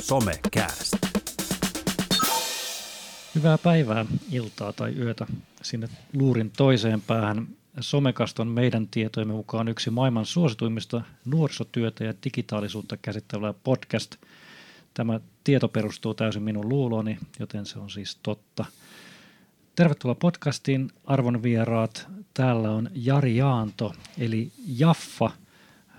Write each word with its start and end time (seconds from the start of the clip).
Somecast. 0.00 0.96
Hyvää 3.34 3.58
päivää, 3.58 4.06
iltaa 4.32 4.72
tai 4.72 4.94
yötä 4.98 5.26
sinne 5.62 5.88
luurin 6.12 6.50
toiseen 6.56 7.00
päähän. 7.00 7.46
Somekast 7.80 8.40
on 8.40 8.48
meidän 8.48 8.88
tietojemme 8.88 9.34
mukaan 9.34 9.68
yksi 9.68 9.90
maailman 9.90 10.26
suosituimmista 10.26 11.02
nuorisotyötä 11.24 12.04
ja 12.04 12.14
digitaalisuutta 12.24 12.96
käsittelevä 12.96 13.54
podcast. 13.64 14.16
Tämä 14.94 15.20
tieto 15.44 15.68
perustuu 15.68 16.14
täysin 16.14 16.42
minun 16.42 16.68
luulooni, 16.68 17.18
joten 17.38 17.66
se 17.66 17.78
on 17.78 17.90
siis 17.90 18.18
totta. 18.22 18.64
Tervetuloa 19.76 20.14
podcastiin, 20.14 20.90
arvon 21.04 21.42
vieraat. 21.42 22.06
Täällä 22.34 22.70
on 22.70 22.90
Jari 22.94 23.36
Jaanto, 23.36 23.94
eli 24.18 24.52
Jaffa. 24.66 25.30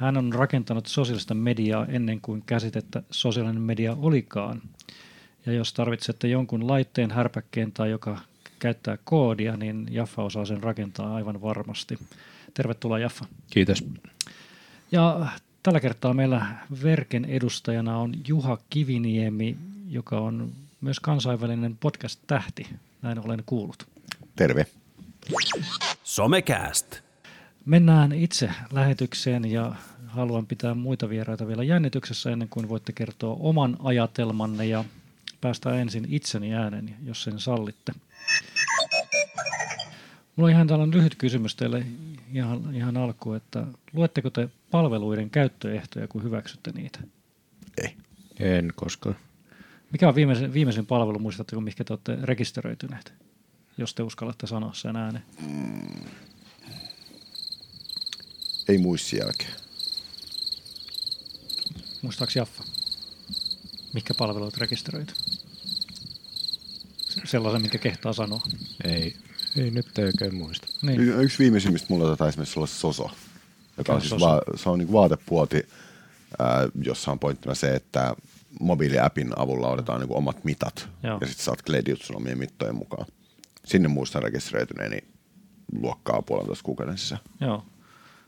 Hän 0.03 0.17
on 0.17 0.33
rakentanut 0.33 0.87
sosiaalista 0.87 1.33
mediaa 1.33 1.85
ennen 1.85 2.21
kuin 2.21 2.43
käsitettä 2.45 3.03
sosiaalinen 3.11 3.61
media 3.61 3.97
olikaan. 4.01 4.61
Ja 5.45 5.53
jos 5.53 5.73
tarvitsette 5.73 6.27
jonkun 6.27 6.67
laitteen, 6.67 7.11
härpäkkeen 7.11 7.71
tai 7.71 7.91
joka 7.91 8.19
käyttää 8.59 8.97
koodia, 9.03 9.57
niin 9.57 9.87
Jaffa 9.91 10.23
osaa 10.23 10.45
sen 10.45 10.63
rakentaa 10.63 11.15
aivan 11.15 11.41
varmasti. 11.41 11.99
Tervetuloa 12.53 12.99
Jaffa. 12.99 13.25
Kiitos. 13.49 13.85
Ja 14.91 15.27
tällä 15.63 15.79
kertaa 15.79 16.13
meillä 16.13 16.45
Verken 16.83 17.25
edustajana 17.25 17.97
on 17.97 18.13
Juha 18.27 18.57
Kiviniemi, 18.69 19.57
joka 19.89 20.19
on 20.19 20.51
myös 20.81 20.99
kansainvälinen 20.99 21.77
podcast-tähti. 21.79 22.67
Näin 23.01 23.25
olen 23.25 23.43
kuullut. 23.45 23.87
Terve. 24.35 24.65
Somecast. 26.03 26.99
Mennään 27.65 28.11
itse 28.11 28.51
lähetykseen 28.71 29.51
ja 29.51 29.75
haluan 30.13 30.47
pitää 30.47 30.73
muita 30.73 31.09
vieraita 31.09 31.47
vielä 31.47 31.63
jännityksessä 31.63 32.31
ennen 32.31 32.49
kuin 32.49 32.69
voitte 32.69 32.93
kertoa 32.93 33.37
oman 33.39 33.77
ajatelmanne 33.83 34.65
ja 34.65 34.85
päästä 35.41 35.75
ensin 35.75 36.07
itseni 36.09 36.53
äänen, 36.53 36.95
jos 37.03 37.23
sen 37.23 37.39
sallitte. 37.39 37.93
Mulla 40.35 40.47
on 40.47 40.51
ihan 40.51 40.67
tällainen 40.67 40.97
lyhyt 40.97 41.15
kysymys 41.15 41.55
teille 41.55 41.85
ihan, 42.33 42.75
ihan 42.75 42.97
alkuun, 42.97 43.35
että 43.37 43.65
luetteko 43.93 44.29
te 44.29 44.49
palveluiden 44.71 45.29
käyttöehtoja, 45.29 46.07
kun 46.07 46.23
hyväksytte 46.23 46.71
niitä? 46.71 46.99
Ei. 47.81 47.95
En 48.39 48.71
koskaan. 48.75 49.15
Mikä 49.91 50.07
on 50.07 50.15
viimeisin, 50.15 50.53
viimeisin 50.53 50.85
palvelu, 50.85 51.19
muistatteko, 51.19 51.61
mikä 51.61 51.83
te 51.83 51.93
olette 51.93 52.17
rekisteröityneet, 52.23 53.13
jos 53.77 53.93
te 53.95 54.03
uskallatte 54.03 54.47
sanoa 54.47 54.73
sen 54.73 54.95
ääneen? 54.95 55.23
Ei 58.67 58.77
muistin 58.77 59.19
jälkeen. 59.19 59.62
Muistaaks 62.03 62.35
Jaffa? 62.35 62.63
Mikä 63.93 64.13
palvelut 64.13 64.57
rekisteröity? 64.57 65.13
Se- 66.99 67.21
Sellaisen, 67.25 67.61
minkä 67.61 67.77
kehtaa 67.77 68.13
sanoa. 68.13 68.41
Ei, 68.83 69.15
ei 69.57 69.71
nyt 69.71 69.97
ei 69.99 70.05
oikein 70.05 70.35
muista. 70.35 70.67
Niin. 70.81 70.99
Y- 71.01 71.23
Yksi 71.23 71.39
viimeisimmistä 71.39 71.87
mulla 71.89 72.05
taitaa 72.07 72.27
esimerkiksi 72.29 72.59
olla 72.59 72.67
Soso, 72.67 73.09
joka 73.77 73.93
on 73.93 74.01
siis 74.01 74.21
va- 74.21 74.41
se 74.55 74.69
on 74.69 74.79
niin 74.79 74.91
vaatepuoti, 74.91 75.67
ää, 76.39 76.67
jossa 76.83 77.11
on 77.11 77.19
pointtina 77.19 77.55
se, 77.55 77.75
että 77.75 78.15
mobiiliäpin 78.59 79.39
avulla 79.39 79.67
otetaan 79.69 80.01
niin 80.01 80.13
omat 80.17 80.43
mitat 80.43 80.89
Joo. 81.03 81.17
ja 81.21 81.27
sitten 81.27 81.45
saat 81.45 81.61
kledit 81.61 82.01
sun 82.01 82.15
omien 82.15 82.37
mittojen 82.37 82.75
mukaan. 82.75 83.05
Sinne 83.65 83.87
muistan 83.87 84.23
rekisteröityneeni 84.23 84.97
luokkaa 85.75 86.21
puolentoista 86.21 86.63
kuukauden 86.63 86.97
sisään. 86.97 87.21
Joo. 87.41 87.65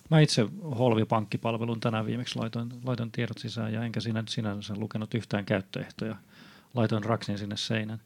Mä 0.09 0.19
itse 0.19 0.45
Holvi-pankkipalvelun 0.63 1.79
tänään 1.79 2.05
viimeksi 2.05 2.39
laitoin, 2.39 2.69
laitoin 2.83 3.11
tiedot 3.11 3.37
sisään 3.37 3.73
ja 3.73 3.83
enkä 3.83 3.99
sinä, 3.99 4.23
sinänsä 4.29 4.73
lukenut 4.77 5.13
yhtään 5.13 5.45
käyttöehtoja. 5.45 6.15
Laitoin 6.73 7.03
raksin 7.03 7.37
sinne 7.37 7.57
seinän. 7.57 8.01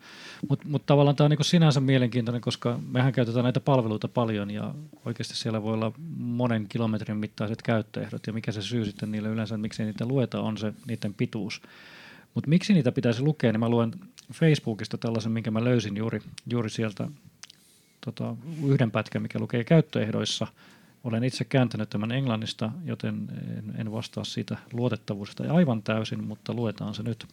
Mutta 0.49 0.67
mut 0.67 0.85
tavallaan 0.85 1.15
tämä 1.15 1.25
on 1.25 1.29
niinku 1.29 1.43
sinänsä 1.43 1.79
mielenkiintoinen, 1.79 2.41
koska 2.41 2.79
mehän 2.91 3.13
käytetään 3.13 3.43
näitä 3.43 3.59
palveluita 3.59 4.07
paljon 4.07 4.51
ja 4.51 4.73
oikeasti 5.05 5.35
siellä 5.35 5.63
voi 5.63 5.73
olla 5.73 5.91
monen 6.17 6.65
kilometrin 6.69 7.17
mittaiset 7.17 7.61
käyttöehdot 7.61 8.27
ja 8.27 8.33
mikä 8.33 8.51
se 8.51 8.61
syy 8.61 8.85
sitten 8.85 9.11
niille 9.11 9.29
yleensä, 9.29 9.57
miksi 9.57 9.83
niitä 9.83 10.05
lueta, 10.05 10.41
on 10.41 10.57
se 10.57 10.73
niiden 10.87 11.13
pituus. 11.13 11.61
Mutta 12.33 12.49
miksi 12.49 12.73
niitä 12.73 12.91
pitäisi 12.91 13.21
lukea, 13.21 13.51
niin 13.51 13.59
mä 13.59 13.69
luen 13.69 13.91
Facebookista 14.33 14.97
tällaisen, 14.97 15.31
minkä 15.31 15.51
mä 15.51 15.63
löysin 15.63 15.97
juuri, 15.97 16.21
juuri 16.47 16.69
sieltä 16.69 17.07
tota, 18.05 18.35
yhden 18.67 18.91
pätkän, 18.91 19.21
mikä 19.21 19.39
lukee 19.39 19.63
käyttöehdoissa. 19.63 20.47
Olen 21.03 21.23
itse 21.23 21.43
kääntänyt 21.43 21.89
tämän 21.89 22.11
englannista, 22.11 22.71
joten 22.85 23.27
en, 23.77 23.91
vastaa 23.91 24.23
siitä 24.23 24.57
luotettavuudesta 24.73 25.53
aivan 25.53 25.83
täysin, 25.83 26.23
mutta 26.23 26.53
luetaan 26.53 26.95
se 26.95 27.03
nyt. 27.03 27.25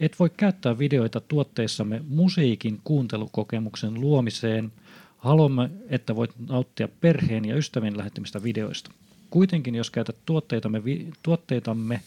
Et 0.00 0.16
voi 0.18 0.30
käyttää 0.36 0.78
videoita 0.78 1.20
tuotteissamme 1.20 2.02
musiikin 2.08 2.80
kuuntelukokemuksen 2.84 4.00
luomiseen. 4.00 4.72
Haluamme, 5.18 5.70
että 5.88 6.16
voit 6.16 6.30
nauttia 6.48 6.88
perheen 7.00 7.44
ja 7.44 7.56
ystävien 7.56 7.98
lähettämistä 7.98 8.42
videoista. 8.42 8.90
Kuitenkin, 9.30 9.74
jos 9.74 9.90
käytät 9.90 10.16
tuotteitamme, 10.26 10.82
tuotteitamme 11.22 12.00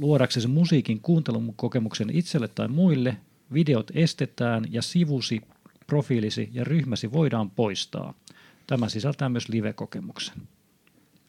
luodaksesi 0.00 0.48
musiikin 0.48 1.00
kuuntelukokemuksen 1.00 2.10
itselle 2.10 2.48
tai 2.48 2.68
muille, 2.68 3.16
videot 3.52 3.90
estetään 3.94 4.64
ja 4.70 4.82
sivusi, 4.82 5.40
profiilisi 5.86 6.50
ja 6.52 6.64
ryhmäsi 6.64 7.12
voidaan 7.12 7.50
poistaa. 7.50 8.14
Tämä 8.66 8.88
sisältää 8.88 9.28
myös 9.28 9.48
live-kokemuksen. 9.48 10.36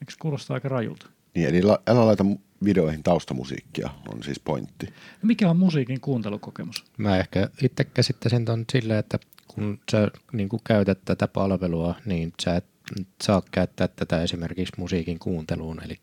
Eikö 0.01 0.11
se 0.11 0.17
kuulostaa 0.19 0.53
aika 0.53 0.69
rajulta? 0.69 1.07
Niin, 1.35 1.47
eli 1.49 1.61
la- 1.61 1.81
älä 1.87 2.05
laita 2.05 2.25
videoihin 2.63 3.03
taustamusiikkia, 3.03 3.89
on 4.13 4.23
siis 4.23 4.39
pointti. 4.39 4.85
No 4.85 5.21
mikä 5.21 5.49
on 5.49 5.57
musiikin 5.57 6.01
kuuntelukokemus? 6.01 6.85
Mä 6.97 7.17
ehkä 7.17 7.49
itse 7.61 7.83
käsittäisin 7.83 8.45
ton 8.45 8.65
silleen, 8.71 8.99
että 8.99 9.19
kun 9.47 9.79
sä 9.91 10.11
niin 10.31 10.49
käytät 10.63 10.99
tätä 11.05 11.27
palvelua, 11.27 11.95
niin 12.05 12.33
sä 12.43 12.55
et 12.55 12.65
saa 13.23 13.41
käyttää 13.51 13.87
tätä 13.87 14.23
esimerkiksi 14.23 14.73
musiikin 14.77 15.19
kuunteluun. 15.19 15.83
Eli 15.83 15.99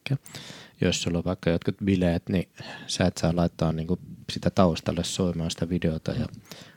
jos 0.80 1.02
sulla 1.02 1.18
on 1.18 1.24
vaikka 1.24 1.50
jotkut 1.50 1.76
bileet, 1.84 2.28
niin 2.28 2.48
sä 2.86 3.06
et 3.06 3.16
saa 3.16 3.36
laittaa 3.36 3.72
niin 3.72 3.88
sitä 4.32 4.50
taustalle 4.50 5.04
soimaan 5.04 5.50
sitä 5.50 5.68
videota 5.68 6.12
ja 6.12 6.26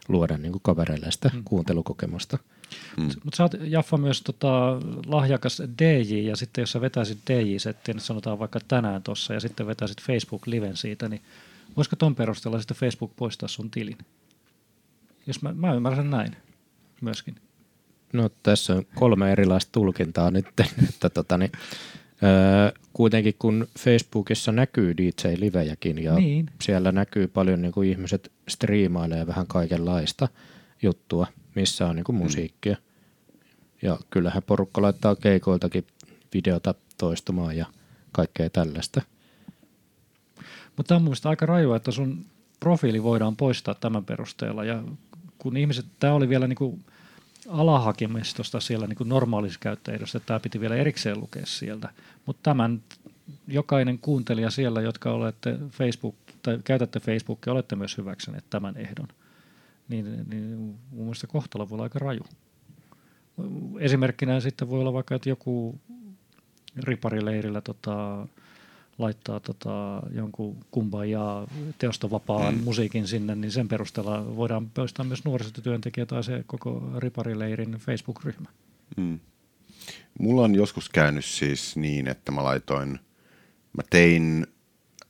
luoda 0.08 0.38
niin 0.38 0.54
kavereille 0.62 1.12
sitä 1.12 1.32
kuuntelukokemusta. 1.46 2.38
Mm. 2.98 3.04
Mutta 3.04 3.38
sä 3.38 3.44
oot 3.44 3.52
Jaffa 3.62 3.98
myös 3.98 4.22
tota, 4.22 4.80
lahjakas 5.06 5.62
DJ, 5.80 6.16
ja 6.16 6.36
sitten 6.36 6.62
jos 6.62 6.72
sä 6.72 6.82
vetäisit 6.82 7.18
DJ-settiä, 7.30 7.94
niin 7.94 8.02
sanotaan 8.02 8.40
vaikka 8.40 8.60
tänään 8.68 9.04
tossa, 9.04 9.34
ja 9.34 9.40
sitten 9.40 9.68
vetäisit 9.68 10.02
Facebook-liven 10.02 10.78
siitä, 10.78 11.10
niin 11.10 11.22
voisiko 11.78 11.96
ton 11.96 12.16
perusteella 12.16 12.60
sitten 12.60 12.78
Facebook 12.78 13.12
poistaa 13.16 13.50
sun 13.50 13.72
tilin? 13.72 13.98
Jos 15.28 15.42
mä, 15.42 15.54
mä 15.54 15.74
ymmärrän 15.74 16.10
näin 16.10 16.36
myöskin. 17.02 17.36
No 18.14 18.30
tässä 18.44 18.74
on 18.76 18.86
kolme 18.96 19.32
erilaista 19.32 19.72
tulkintaa 19.72 20.32
nyt, 20.32 20.46
että 20.90 21.10
tota, 21.10 21.38
niin, 21.38 21.52
öö, 22.24 22.72
kuitenkin 22.94 23.36
kun 23.40 23.68
Facebookissa 23.80 24.52
näkyy 24.52 24.94
DJ-livejäkin 24.98 26.04
ja 26.04 26.16
Niin. 26.16 26.50
siellä 26.62 26.92
näkyy 26.92 27.28
paljon 27.28 27.62
niin 27.62 27.72
kuin 27.72 27.90
ihmiset 27.90 28.32
striimailee 28.50 29.28
vähän 29.28 29.48
kaikenlaista 29.48 30.28
juttua, 30.82 31.28
missä 31.56 31.88
on 31.88 31.96
niin 31.96 32.04
kuin 32.04 32.16
musiikkia. 32.16 32.78
Ja 33.82 34.00
kyllähän 34.10 34.44
porukka 34.44 34.82
laittaa 34.82 35.16
keikoiltakin 35.16 35.88
videota 36.34 36.76
toistumaan 36.98 37.58
ja 37.58 37.66
kaikkea 38.12 38.50
tällaista. 38.50 39.02
Mutta 40.78 40.88
tämä 40.88 40.96
on 40.96 41.02
mun 41.02 41.10
mielestä 41.10 41.30
aika 41.30 41.46
rajua, 41.46 41.76
että 41.76 41.92
sun 41.92 42.26
profiili 42.60 43.04
voidaan 43.04 43.36
poistaa 43.36 43.74
tämän 43.76 44.06
perusteella. 44.06 44.64
Ja 44.64 44.84
kun 45.38 45.58
ihmiset, 45.58 45.86
tämä 46.00 46.14
oli 46.14 46.30
vielä 46.30 46.48
niin 46.48 46.56
kuin 46.58 46.86
alahakemistosta 47.48 48.60
siellä 48.60 48.88
niin 48.88 49.10
normaalissa 49.10 49.60
käyttäjässä, 49.60 50.18
että 50.18 50.28
tämä 50.28 50.40
piti 50.40 50.60
vielä 50.60 50.76
erikseen 50.76 51.20
lukea 51.20 51.46
sieltä. 51.46 51.90
Mutta 52.26 52.40
tämän 52.44 52.82
jokainen 53.48 54.00
kuuntelija 54.00 54.50
siellä, 54.50 54.82
jotka 54.82 55.12
olette 55.12 55.60
Facebook, 55.70 56.16
tai 56.42 56.60
käytätte 56.64 57.00
Facebookia, 57.00 57.54
olette 57.54 57.76
myös 57.76 57.98
hyväksyneet 57.98 58.46
tämän 58.50 58.78
ehdon. 58.78 59.08
Niin, 59.90 60.06
niin 60.30 60.58
mun 60.92 61.04
mielestä 61.06 61.28
kohtalo 61.28 61.70
voi 61.70 61.76
olla 61.76 61.84
aika 61.84 62.00
raju. 62.00 62.22
Esimerkkinä 63.80 64.40
sitten 64.40 64.70
voi 64.70 64.80
olla 64.80 64.94
vaikka, 64.94 65.16
että 65.16 65.30
joku 65.30 65.80
riparileirillä 66.78 67.62
tota, 67.62 68.28
laittaa 68.98 69.40
tota, 69.40 70.02
jonkun 70.12 70.58
kumbajaa 70.72 71.48
teostovapaan 71.78 72.56
mm. 72.56 72.64
musiikin 72.64 73.08
sinne, 73.08 73.36
niin 73.36 73.52
sen 73.52 73.68
perusteella 73.68 74.36
voidaan 74.36 74.70
poistaa 74.70 75.06
myös 75.06 75.26
nuorisotyöntekijä 75.26 76.06
tai 76.06 76.24
se 76.24 76.44
koko 76.48 76.92
riparileirin 76.98 77.72
Facebook-ryhmä. 77.72 78.50
Mm. 78.98 79.20
Mulla 80.20 80.42
on 80.42 80.56
joskus 80.56 80.90
käynyt 80.90 81.26
siis 81.26 81.76
niin, 81.76 82.08
että 82.08 82.32
mä 82.32 82.44
laitoin, 82.44 83.00
mä 83.78 83.84
tein 83.90 84.48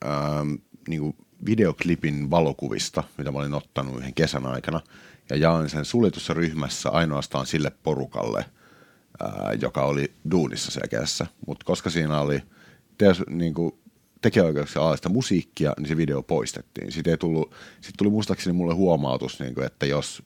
ähm, 0.06 0.54
niin 0.88 1.16
videoklipin 1.46 2.30
valokuvista, 2.30 3.04
mitä 3.18 3.32
mä 3.32 3.40
olin 3.40 3.54
ottanut 3.54 3.98
yhden 3.98 4.14
kesän 4.14 4.46
aikana, 4.46 4.82
ja 5.30 5.36
jaoin 5.36 5.70
sen 5.70 5.86
suljetussa 5.86 6.34
ryhmässä 6.34 6.90
ainoastaan 6.90 7.46
sille 7.46 7.72
porukalle, 7.84 8.46
ää, 9.20 9.54
joka 9.62 9.86
oli 9.86 10.14
duunissa 10.32 10.72
siellä 10.72 10.88
kesässä. 10.88 11.28
Mutta 11.48 11.66
koska 11.66 11.90
siinä 11.90 12.20
oli 12.22 12.42
teos, 12.98 13.24
niin 13.30 13.54
kuin, 13.54 13.74
tekijäoikeuksia 14.22 14.82
alaista 14.82 15.10
musiikkia, 15.10 15.74
niin 15.78 15.88
se 15.88 15.98
video 15.98 16.24
poistettiin. 16.24 16.92
Sitten 16.92 17.12
ei 17.12 17.18
tullut, 17.18 17.54
sit 17.82 17.96
tuli 17.98 18.10
muistaakseni 18.10 18.54
mulle 18.54 18.74
huomautus, 18.74 19.40
niin 19.40 19.56
kuin, 19.56 19.66
että 19.66 19.86
jos 19.86 20.24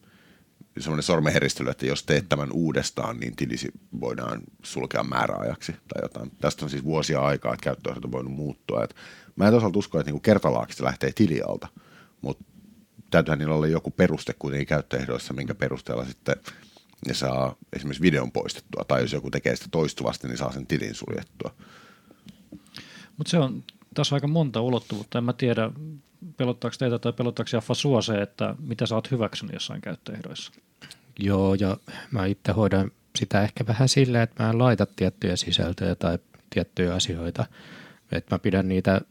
semmoinen 0.79 1.03
sormenheristely, 1.03 1.69
että 1.69 1.85
jos 1.85 2.03
teet 2.03 2.29
tämän 2.29 2.51
uudestaan, 2.51 3.19
niin 3.19 3.35
tilisi 3.35 3.71
voidaan 4.01 4.41
sulkea 4.63 5.03
määräajaksi 5.03 5.71
tai 5.71 6.01
jotain. 6.01 6.31
Tästä 6.41 6.65
on 6.65 6.69
siis 6.69 6.83
vuosia 6.83 7.21
aikaa, 7.21 7.53
että 7.53 7.63
käyttöönsä 7.63 8.01
on 8.03 8.11
voinut 8.11 8.33
muuttua. 8.33 8.83
Et 8.83 8.95
mä 9.35 9.45
en 9.45 9.51
toisaalta 9.51 9.79
usko, 9.79 9.99
että 9.99 10.09
niinku 10.09 10.19
kertalaakista 10.19 10.83
lähtee 10.83 11.11
tilialta, 11.11 11.67
mutta 12.21 12.45
täytyyhän 13.11 13.39
niillä 13.39 13.55
olla 13.55 13.67
joku 13.67 13.91
peruste 13.91 14.33
kuitenkin 14.39 14.67
käyttöehdoissa, 14.67 15.33
minkä 15.33 15.55
perusteella 15.55 16.05
sitten 16.05 16.35
ne 17.07 17.13
saa 17.13 17.55
esimerkiksi 17.73 18.01
videon 18.01 18.31
poistettua, 18.31 18.83
tai 18.87 19.01
jos 19.01 19.13
joku 19.13 19.31
tekee 19.31 19.55
sitä 19.55 19.67
toistuvasti, 19.71 20.27
niin 20.27 20.37
saa 20.37 20.51
sen 20.51 20.67
tilin 20.67 20.95
suljettua. 20.95 21.55
Mutta 23.21 23.31
se 23.31 23.39
on 23.39 23.63
tässä 23.93 24.15
aika 24.15 24.27
monta 24.27 24.61
ulottuvuutta. 24.61 25.17
En 25.17 25.23
mä 25.23 25.33
tiedä, 25.33 25.71
pelottaako 26.37 26.75
teitä 26.79 26.99
tai 26.99 27.13
pelottaako 27.13 27.49
Jaffa 27.53 27.73
sua 27.73 28.01
se, 28.01 28.21
että 28.21 28.55
mitä 28.59 28.85
sä 28.85 28.95
oot 28.95 29.11
hyväksynyt 29.11 29.53
jossain 29.53 29.81
käyttöehdoissa? 29.81 30.51
Joo, 31.19 31.53
ja 31.53 31.77
mä 32.11 32.25
itse 32.25 32.51
hoidan 32.51 32.91
sitä 33.19 33.41
ehkä 33.41 33.67
vähän 33.67 33.89
silleen, 33.89 34.23
että 34.23 34.43
mä 34.43 34.49
en 34.49 34.59
laita 34.59 34.85
tiettyjä 34.95 35.35
sisältöjä 35.35 35.95
tai 35.95 36.19
tiettyjä 36.49 36.95
asioita. 36.95 37.45
Että 38.11 38.35
mä 38.35 38.39
pidän 38.39 38.67
niitä 38.67 39.01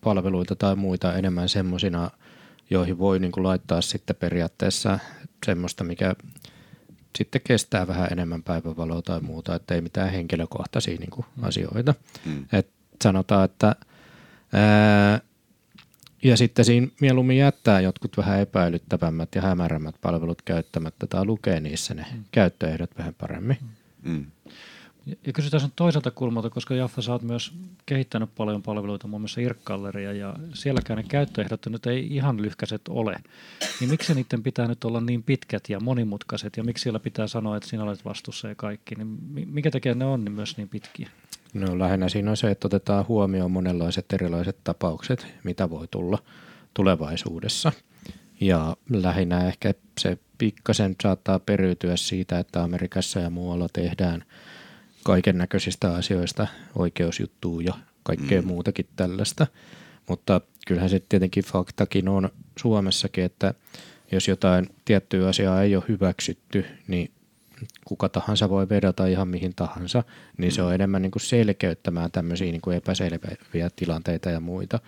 palveluita 0.00 0.56
tai 0.56 0.76
muita 0.76 1.14
enemmän 1.14 1.48
semmoisina, 1.48 2.10
joihin 2.70 2.98
voi 2.98 3.18
niin 3.18 3.32
kuin 3.32 3.44
laittaa 3.44 3.80
sitten 3.80 4.16
periaatteessa 4.16 4.98
semmoista, 5.46 5.84
mikä 5.84 6.14
sitten 7.18 7.40
kestää 7.44 7.86
vähän 7.86 8.08
enemmän 8.12 8.42
päivävaloa 8.42 9.02
tai 9.02 9.20
muuta, 9.20 9.54
että 9.54 9.74
ei 9.74 9.80
mitään 9.80 10.10
henkilökohtaisia 10.10 10.98
niin 10.98 11.10
kuin 11.10 11.26
mm. 11.36 11.44
asioita. 11.44 11.94
Mm. 12.24 12.46
Et 12.52 12.73
sanotaan, 13.02 13.44
että 13.44 13.76
ää, 14.52 15.20
ja 16.22 16.36
sitten 16.36 16.64
siinä 16.64 16.86
mieluummin 17.00 17.38
jättää 17.38 17.80
jotkut 17.80 18.16
vähän 18.16 18.40
epäilyttävämmät 18.40 19.28
ja 19.34 19.42
hämärämmät 19.42 19.94
palvelut 20.00 20.42
käyttämättä 20.42 21.06
tai 21.06 21.24
lukee 21.24 21.60
niissä 21.60 21.94
ne 21.94 22.06
mm. 22.12 22.24
käyttöehdot 22.32 22.98
vähän 22.98 23.14
paremmin. 23.14 23.58
Mm. 24.02 24.26
Ja 25.26 25.32
kysytään 25.32 25.60
sen 25.60 25.72
toiselta 25.76 26.10
kulmalta, 26.10 26.50
koska 26.50 26.74
Jaffa, 26.74 27.02
sä 27.02 27.12
oot 27.12 27.22
myös 27.22 27.52
kehittänyt 27.86 28.34
paljon 28.36 28.62
palveluita, 28.62 29.08
muun 29.08 29.22
muassa 29.22 29.40
Irkkalleria, 29.40 30.12
ja 30.12 30.34
sielläkään 30.54 30.96
ne 30.96 31.02
käyttöehdot 31.02 31.66
nyt 31.66 31.86
ei 31.86 32.06
ihan 32.16 32.42
lyhkäiset 32.42 32.88
ole. 32.88 33.16
Niin 33.80 33.90
miksi 33.90 34.14
niiden 34.14 34.42
pitää 34.42 34.68
nyt 34.68 34.84
olla 34.84 35.00
niin 35.00 35.22
pitkät 35.22 35.68
ja 35.68 35.80
monimutkaiset, 35.80 36.56
ja 36.56 36.64
miksi 36.64 36.82
siellä 36.82 37.00
pitää 37.00 37.26
sanoa, 37.26 37.56
että 37.56 37.68
sinä 37.68 37.82
olet 37.82 38.04
vastuussa 38.04 38.48
ja 38.48 38.54
kaikki, 38.54 38.94
niin 38.94 39.18
mikä 39.46 39.70
tekee 39.70 39.94
ne 39.94 40.04
on 40.04 40.24
niin 40.24 40.32
myös 40.32 40.56
niin 40.56 40.68
pitkiä? 40.68 41.08
No 41.54 41.78
lähinnä 41.78 42.08
siinä 42.08 42.30
on 42.30 42.36
se, 42.36 42.50
että 42.50 42.66
otetaan 42.66 43.08
huomioon 43.08 43.50
monenlaiset 43.50 44.12
erilaiset 44.12 44.56
tapaukset, 44.64 45.26
mitä 45.44 45.70
voi 45.70 45.88
tulla 45.90 46.18
tulevaisuudessa. 46.74 47.72
Ja 48.40 48.76
lähinnä 48.90 49.46
ehkä 49.46 49.74
se 50.00 50.18
pikkasen 50.38 50.96
saattaa 51.02 51.38
periytyä 51.38 51.96
siitä, 51.96 52.38
että 52.38 52.62
Amerikassa 52.62 53.20
ja 53.20 53.30
muualla 53.30 53.66
tehdään 53.72 54.24
kaiken 55.02 55.38
näköisistä 55.38 55.94
asioista 55.94 56.46
oikeusjuttuu 56.76 57.60
ja 57.60 57.74
kaikkea 58.02 58.42
mm. 58.42 58.48
muutakin 58.48 58.86
tällaista. 58.96 59.46
Mutta 60.08 60.40
kyllähän 60.66 60.90
se 60.90 61.02
tietenkin 61.08 61.44
faktakin 61.44 62.08
on 62.08 62.30
Suomessakin, 62.58 63.24
että 63.24 63.54
jos 64.12 64.28
jotain 64.28 64.66
tiettyä 64.84 65.28
asiaa 65.28 65.62
ei 65.62 65.76
ole 65.76 65.84
hyväksytty, 65.88 66.64
niin 66.88 67.10
kuka 67.84 68.08
tahansa 68.08 68.48
voi 68.48 68.68
vedota 68.68 69.06
ihan 69.06 69.28
mihin 69.28 69.54
tahansa, 69.54 70.04
niin 70.38 70.52
se 70.52 70.62
on 70.62 70.68
mm. 70.68 70.74
enemmän 70.74 71.02
niin 71.02 71.10
kuin 71.10 71.22
selkeyttämään 71.22 72.10
tämmöisiä 72.10 72.52
niin 72.52 72.60
kuin 72.60 72.76
epäselviä 72.76 73.70
tilanteita 73.76 74.30
ja 74.30 74.40
muita. 74.40 74.78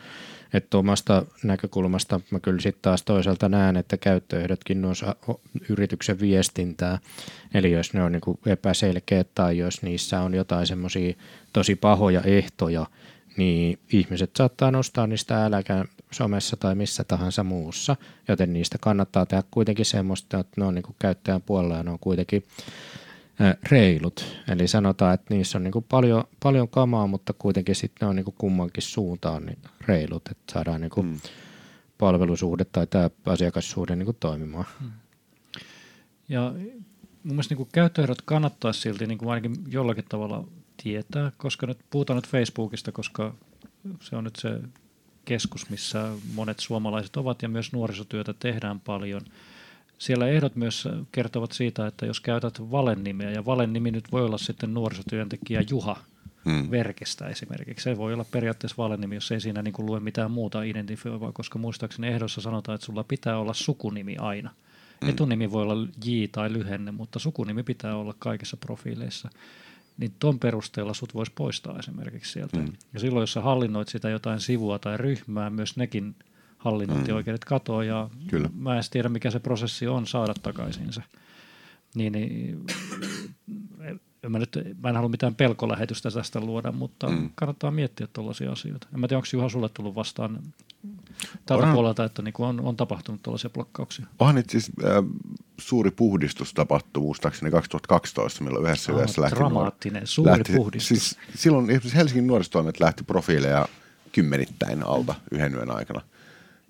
Että 0.53 0.79
omasta 0.79 1.27
näkökulmasta 1.45 2.21
mä 2.31 2.41
kyllä 2.41 2.61
sitten 2.61 2.83
taas 2.83 3.03
toisaalta 3.03 3.49
näen, 3.49 3.77
että 3.77 3.97
käyttöehdotkin 3.97 4.85
on 4.85 4.95
yrityksen 5.69 6.21
viestintää. 6.21 6.99
Eli 7.55 7.73
jos 7.73 7.95
ne 7.95 8.03
on 8.03 8.13
niin 8.13 8.21
kuin 8.21 8.39
epäselkeät 8.47 9.29
tai 9.35 9.59
jos 9.59 9.83
niissä 9.83 10.21
on 10.21 10.35
jotain 10.35 10.67
semmoisia 10.67 11.15
tosi 11.53 11.77
pahoja 11.77 12.21
ehtoja, 12.21 12.87
niin 13.37 13.79
ihmiset 13.93 14.31
saattaa 14.37 14.71
nostaa 14.71 15.07
niistä 15.07 15.45
äläkään 15.45 15.89
somessa 16.11 16.57
tai 16.57 16.75
missä 16.75 17.05
tahansa 17.05 17.45
muussa, 17.45 17.97
joten 18.29 18.53
niistä 18.53 18.79
kannattaa 18.81 19.27
tehdä 19.27 19.43
kuitenkin 19.51 19.85
semmoista, 19.85 20.39
että 20.39 20.61
ne 20.61 20.67
on 20.67 20.75
niin 20.75 20.83
kuin 20.83 20.97
käyttäjän 20.99 21.43
puolella 21.43 21.77
ja 21.77 21.83
ne 21.83 21.91
on 21.91 21.99
kuitenkin 21.99 22.45
reilut. 23.71 24.25
Eli 24.49 24.69
sanotaan, 24.69 25.15
että 25.15 25.35
niissä 25.35 25.59
on 25.59 25.65
niin 25.65 25.73
kuin 25.73 25.85
paljon, 25.89 26.25
paljon 26.43 26.69
kamaa, 26.69 27.07
mutta 27.07 27.33
kuitenkin 27.33 27.75
sitten 27.75 28.07
ne 28.07 28.11
on 28.11 28.17
niin 28.17 28.25
kuin 28.25 28.35
kummankin 28.39 28.83
suuntaan 28.83 29.47
niin 29.47 29.59
reilut, 29.81 30.29
että 30.31 30.53
saadaan 30.53 30.81
niin 30.81 30.91
kuin 30.91 31.07
mm. 31.07 31.19
palvelusuhde 31.99 32.65
tai 32.65 32.87
tämä 32.87 33.11
asiakassuhde 33.27 33.97
niin 33.97 34.07
kuin 34.07 34.17
toimimaan. 34.21 34.67
Mm. 34.81 34.91
Ja 36.29 36.55
mun 37.23 37.35
mielestä 37.35 37.53
niin 37.53 37.57
kuin 37.57 37.69
käyttöehdot 37.73 38.23
kannattaisi 38.23 38.81
silti 38.81 39.07
niin 39.07 39.19
kuin 39.19 39.29
ainakin 39.29 39.57
jollakin 39.69 40.05
tavalla 40.09 40.45
tietää, 40.83 41.33
koska 41.37 41.67
nyt 41.67 41.79
puhutaan 41.91 42.17
nyt 42.17 42.29
Facebookista, 42.29 42.93
koska 42.93 43.35
se 44.01 44.17
on 44.17 44.25
nyt 44.25 44.37
se 44.37 44.61
keskus, 45.27 45.71
missä 45.71 46.09
monet 46.35 46.61
suomalaiset 46.61 47.17
ovat 47.17 47.43
ja 47.43 47.49
myös 47.49 47.73
nuorisotyötä 47.73 48.35
tehdään 48.39 48.81
paljon. 48.81 49.23
Siellä 49.99 50.29
ehdot 50.29 50.57
myös 50.57 50.89
kertovat 51.13 51.53
siitä, 51.53 51.87
että 51.87 52.07
jos 52.07 52.21
käytät 52.21 52.71
valenimeä, 52.71 53.31
ja 53.31 53.45
valennimi 53.47 53.91
nyt 53.91 54.13
voi 54.13 54.25
olla 54.25 54.39
sitten 54.39 54.75
nuorisotyöntekijä 54.75 55.63
Juha 55.71 55.97
hmm. 56.45 56.71
Verkestä 56.71 57.27
esimerkiksi. 57.27 57.85
Se 57.85 57.97
voi 57.97 58.13
olla 58.13 58.25
periaatteessa 58.31 58.83
valennimi, 58.83 59.15
jos 59.15 59.33
ei 59.33 59.41
siinä 59.41 59.63
niin 59.63 59.75
kuin 59.75 59.87
lue 59.87 60.01
mitään 60.01 60.31
muuta 60.31 60.63
identifioivaa, 60.63 61.33
koska 61.33 61.59
muistaakseni 61.59 62.09
ehdossa 62.09 62.41
sanotaan, 62.41 62.75
että 62.75 62.85
sulla 62.85 63.05
pitää 63.05 63.39
olla 63.39 63.55
sukunimi 63.55 64.17
aina. 64.17 64.51
Hmm. 65.01 65.11
Etunimi 65.11 65.51
voi 65.51 65.63
olla 65.63 65.89
J 66.05 66.11
tai 66.33 66.53
lyhenne, 66.53 66.91
mutta 66.91 67.19
sukunimi 67.19 67.63
pitää 67.63 67.97
olla 67.97 68.15
kaikissa 68.19 68.57
profiileissa 68.57 69.31
niin 69.99 70.13
tuon 70.19 70.39
perusteella 70.39 70.95
sut 70.95 71.15
voisi 71.15 71.33
poistaa 71.35 71.79
esimerkiksi 71.79 72.33
sieltä. 72.33 72.57
Mm. 72.59 72.73
Ja 72.93 73.01
silloin, 73.01 73.23
jos 73.23 73.33
sä 73.33 73.41
hallinnoit 73.41 73.89
sitä 73.89 74.11
jotain 74.11 74.41
sivua 74.41 74.79
tai 74.79 74.97
ryhmää, 74.97 75.51
myös 75.51 75.77
nekin 75.77 76.17
hallinnointioikeudet 76.59 77.45
mm. 77.45 77.49
katoaa 77.49 77.85
ja 77.85 78.11
Kyllä. 78.27 78.51
mä 78.55 78.77
en 78.77 78.83
tiedä, 78.91 79.09
mikä 79.09 79.31
se 79.31 79.39
prosessi 79.39 79.87
on 79.87 80.07
saada 80.07 80.35
takaisin 80.43 80.93
se. 80.93 81.03
Niin, 81.95 82.13
niin 82.13 82.65
mä, 84.29 84.39
nyt, 84.39 84.59
mä 84.83 84.89
en 84.89 84.95
halua 84.95 85.09
mitään 85.09 85.35
pelkolähetystä 85.35 86.11
tästä 86.11 86.41
luoda, 86.41 86.73
mutta 86.73 87.09
mm. 87.09 87.31
kannattaa 87.35 87.71
miettiä 87.71 88.07
tuollaisia 88.13 88.53
asioita. 88.53 88.89
En 88.95 89.01
mä 89.01 89.09
tiedä, 89.09 89.19
onko 89.19 89.29
Juha 89.33 89.49
sulle 89.49 89.69
tullut 89.69 89.95
vastaan 89.95 90.43
tältä 91.47 91.73
puolelta, 91.73 92.05
että 92.05 92.23
niin 92.23 92.35
on, 92.39 92.61
on 92.61 92.77
tapahtunut 92.77 93.23
tuollaisia 93.23 93.51
blokkauksia? 93.51 94.07
Onhan 94.19 94.35
nyt 94.35 94.51
siis 94.51 94.73
äh, 94.85 94.91
suuri 95.59 95.91
puhdistus 95.91 96.55
tapahtui 96.55 97.03
muistaakseni 97.03 97.51
2012, 97.51 98.45
milloin 98.45 98.65
yhdessä 98.65 98.93
oh, 98.93 98.99
yössä 98.99 99.23
lähti. 99.23 99.37
Dramaattinen, 99.37 100.03
nuor- 100.03 100.07
suuri 100.07 100.31
lähti, 100.31 100.53
puhdistus. 100.53 100.89
Siis 100.89 101.19
silloin 101.35 101.81
Helsingin 101.95 102.27
nuorisotoimet 102.27 102.81
lähti 102.81 103.05
profiileja 103.05 103.69
kymmenittäin 104.13 104.83
alta 104.83 105.15
yhden 105.31 105.55
yön 105.55 105.71
aikana. 105.71 106.01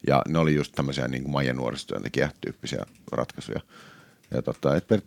Ja 0.07 0.23
ne 0.29 0.39
oli 0.39 0.55
just 0.55 0.73
tämmöisiä 0.73 1.09
niin 1.09 1.23
kuin 1.23 1.33
Maija 1.33 1.55
nuorisotyöntekijä-tyyppisiä 1.55 2.87
ratkaisuja. 3.13 3.61
Ja 4.31 4.43
tota, 4.43 4.77
et 4.77 4.89
per, 4.89 5.01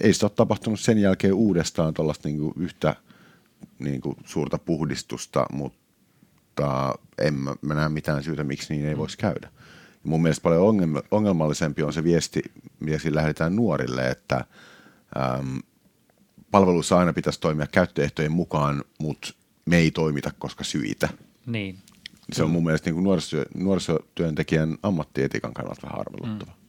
ei 0.00 0.14
se 0.14 0.26
ole 0.26 0.32
tapahtunut 0.36 0.80
sen 0.80 0.98
jälkeen 0.98 1.34
uudestaan 1.34 1.94
tuollaista 1.94 2.28
niin 2.28 2.52
yhtä 2.56 2.96
niin 3.78 4.00
kuin 4.00 4.16
suurta 4.24 4.58
puhdistusta, 4.58 5.46
mutta 5.52 6.94
en 7.18 7.34
mä, 7.34 7.54
mä 7.62 7.74
näe 7.74 7.88
mitään 7.88 8.22
syytä, 8.22 8.44
miksi 8.44 8.74
niin 8.74 8.86
ei 8.86 8.96
voisi 8.96 9.18
käydä. 9.18 9.48
Ja 10.04 10.10
mun 10.10 10.22
mielestä 10.22 10.42
paljon 10.42 10.62
ongelmallisempi 11.10 11.82
on 11.82 11.92
se 11.92 12.04
viesti, 12.04 12.42
mitä 12.80 12.98
siinä 12.98 13.16
lähdetään 13.16 13.56
nuorille, 13.56 14.08
että 14.08 14.44
äm, 15.16 15.60
palvelussa 16.50 16.98
aina 16.98 17.12
pitäisi 17.12 17.40
toimia 17.40 17.66
käyttöehtojen 17.66 18.32
mukaan, 18.32 18.84
mutta 18.98 19.34
me 19.66 19.76
ei 19.76 19.90
toimita, 19.90 20.30
koska 20.38 20.64
syitä. 20.64 21.08
Niin. 21.46 21.78
Se 22.32 22.42
on 22.42 22.50
mun 22.50 22.64
mielestä 22.64 22.86
niin 22.86 22.94
kuin 22.94 23.04
nuorisotyö, 23.04 23.44
nuorisotyöntekijän 23.54 24.76
ammattietikan 24.82 25.54
kannalta 25.54 25.86
vähän 25.86 26.00
arveluttava. 26.00 26.52
Mm. 26.52 26.62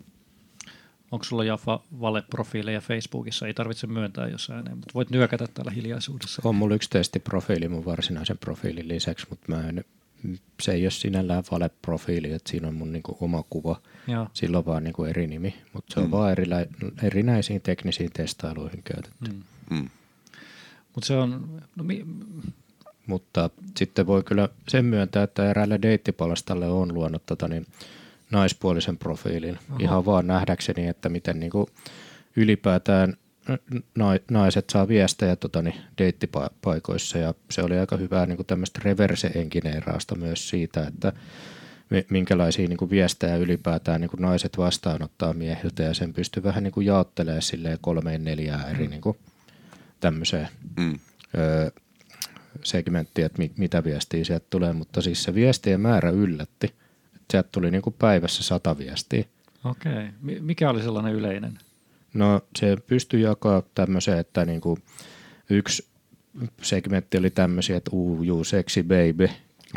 Onko 1.12 1.24
sulla 1.24 1.44
Jaffa 1.44 1.80
valeprofiileja 2.02 2.82
Facebookissa? 2.82 3.48
Ei 3.48 3.54
tarvitse 3.54 3.88
myöntää 3.88 4.28
jos 4.28 4.50
ääneen, 4.50 4.78
mutta 4.78 4.94
voit 4.94 5.10
nyökätä 5.10 5.48
täällä 5.54 5.72
hiljaisuudessa. 5.72 6.42
On 6.46 6.56
mulla 6.56 6.76
yksi 6.76 6.90
testiprofiili 6.90 7.68
mun 7.68 7.86
varsinaisen 7.86 8.38
profiilin 8.38 8.88
lisäksi, 8.88 9.28
mutta 9.30 9.52
mä 9.52 9.70
en, 9.70 9.86
se 10.62 10.72
ei 10.72 10.84
ole 10.84 10.92
sinällään 10.92 11.44
valeprofiili, 11.52 12.32
että 12.32 12.52
siinä 12.52 12.68
on 12.68 12.76
mun 12.76 12.92
niinku 12.92 13.18
oma 13.20 13.44
kuva. 13.50 13.82
Joo. 14.08 14.28
Sillä 14.34 14.58
on 14.58 14.66
vaan 14.66 14.84
niinku 14.84 15.04
eri 15.04 15.28
nimi, 15.28 15.56
mutta 15.74 15.94
se 15.94 16.00
on 16.00 16.06
mm. 16.06 16.12
vaan 16.12 16.32
erila, 16.32 16.56
erinäisiin 17.04 17.62
teknisiin 17.62 18.12
testailuihin 18.14 18.84
käytetty. 18.84 19.32
Mm. 19.32 19.44
Mm. 19.70 19.90
Mutta 20.96 21.08
se 21.08 21.18
on... 21.18 21.62
No, 21.76 21.84
mi, 21.84 22.06
mutta 23.08 23.50
sitten 23.78 24.08
voi 24.08 24.24
kyllä 24.24 24.50
sen 24.68 24.86
myöntää, 24.86 25.24
että 25.24 25.50
eräälle 25.50 25.80
deittipalastalle 25.82 26.68
on 26.68 26.94
luonut 26.94 27.26
tota, 27.26 27.48
niin 27.48 27.68
naispuolisen 28.32 28.98
profiilin. 28.98 29.60
Aha. 29.70 29.80
Ihan 29.80 30.06
vaan 30.06 30.28
nähdäkseni, 30.28 30.88
että 30.88 31.10
miten 31.10 31.40
niin 31.40 31.52
kuin 31.52 31.68
ylipäätään 32.36 33.18
naiset 34.32 34.70
saa 34.70 34.88
viestejä 34.88 35.36
tota, 35.36 35.62
niin, 35.62 35.76
deittipaikoissa 35.98 37.18
ja 37.18 37.34
se 37.52 37.62
oli 37.62 37.80
aika 37.80 37.98
hyvää 37.98 38.26
niin 38.26 38.46
tämmöistä 38.48 38.82
reverse 38.84 39.28
engineerausta 39.28 40.16
myös 40.16 40.50
siitä, 40.50 40.88
että 40.88 41.14
minkälaisia 42.10 42.68
niin 42.68 42.78
kuin 42.78 42.90
viestejä 42.90 43.36
ylipäätään 43.36 44.02
niin 44.02 44.10
kuin 44.10 44.22
naiset 44.22 44.58
vastaanottaa 44.58 45.34
miehiltä 45.34 45.84
ja 45.84 45.94
sen 45.94 46.14
pystyy 46.14 46.44
vähän 46.44 46.64
niin 46.64 46.72
kuin 46.72 46.86
jaottelemaan 46.86 47.42
silleen 47.42 47.78
kolmeen 47.82 48.24
neljään 48.24 48.70
eri 48.70 48.84
mm. 48.84 48.90
niin 48.90 49.02
kuin 49.02 49.18
tämmöiseen 50.00 50.48
mm. 50.78 51.00
ö, 51.38 51.72
segmenttiin, 52.64 53.26
että 53.26 53.44
mitä 53.58 53.84
viestiä 53.84 54.24
sieltä 54.24 54.46
tulee, 54.50 54.74
mutta 54.74 55.02
siis 55.02 55.24
se 55.24 55.34
viestien 55.34 55.82
määrä 55.82 56.10
yllätti. 56.10 56.74
Sieltä 57.32 57.50
tuli 57.52 57.72
niin 57.72 57.82
kuin 57.82 57.96
päivässä 58.00 58.44
sata 58.44 58.78
viestiä. 58.78 59.24
Okei. 59.64 60.10
Mikä 60.22 60.70
oli 60.70 60.82
sellainen 60.82 61.14
yleinen? 61.14 61.60
No 62.14 62.42
se 62.60 62.78
pystyy 62.88 63.20
jakaa 63.20 63.64
tämmöiseen, 63.76 64.20
että 64.20 64.46
niin 64.46 64.62
kuin 64.62 64.84
yksi 65.50 65.86
segmentti 66.62 67.18
oli 67.18 67.30
tämmöisiä, 67.30 67.78
että 67.78 67.92
uu, 67.94 68.24
juu, 68.24 68.44
sexy 68.44 68.84
baby, 68.84 69.30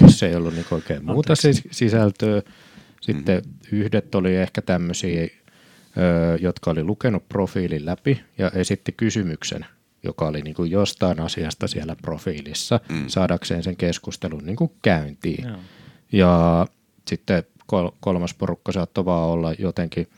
se 0.06 0.28
ei 0.28 0.34
ollut 0.34 0.54
niin 0.54 0.66
oikein 0.70 1.04
muuta 1.04 1.32
Anteeksi. 1.32 1.68
sisältöä. 1.70 2.42
Sitten 3.00 3.42
mm-hmm. 3.44 3.78
yhdet 3.78 4.14
oli 4.14 4.36
ehkä 4.36 4.62
tämmöisiä, 4.62 5.28
jotka 6.40 6.70
oli 6.70 6.84
lukenut 6.84 7.28
profiilin 7.28 7.86
läpi 7.86 8.20
ja 8.38 8.50
esitti 8.50 8.92
kysymyksen, 8.92 9.66
joka 10.02 10.26
oli 10.26 10.42
niin 10.42 10.54
kuin 10.54 10.70
jostain 10.70 11.20
asiasta 11.20 11.66
siellä 11.66 11.96
profiilissa, 12.02 12.80
mm. 12.88 13.04
saadakseen 13.06 13.62
sen 13.62 13.76
keskustelun 13.76 14.46
niin 14.46 14.56
kuin 14.56 14.70
käyntiin. 14.82 15.44
Joo. 15.44 15.56
Ja 16.12 16.66
sitten 17.08 17.42
kolmas 18.00 18.34
porukka 18.34 18.72
saattoi 18.72 19.04
vaan 19.04 19.28
olla 19.28 19.52
jotenkin 19.58 20.08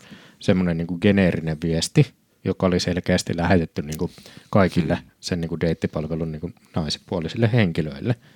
semmoinen 0.40 0.76
niin 0.76 0.86
kuin 0.86 0.98
geneerinen 1.02 1.56
viesti, 1.62 2.12
joka 2.44 2.66
oli 2.66 2.80
selkeästi 2.80 3.36
lähetetty 3.36 3.82
niin 3.82 3.98
kuin 3.98 4.10
kaikille 4.50 4.94
mm. 4.94 5.10
sen 5.20 5.40
niin 5.40 5.48
kuin 5.48 5.60
deittipalvelun 5.60 6.32
niin 6.32 6.40
kuin 6.40 6.54
naisipuolisille 6.76 7.50
henkilöille– 7.52 8.14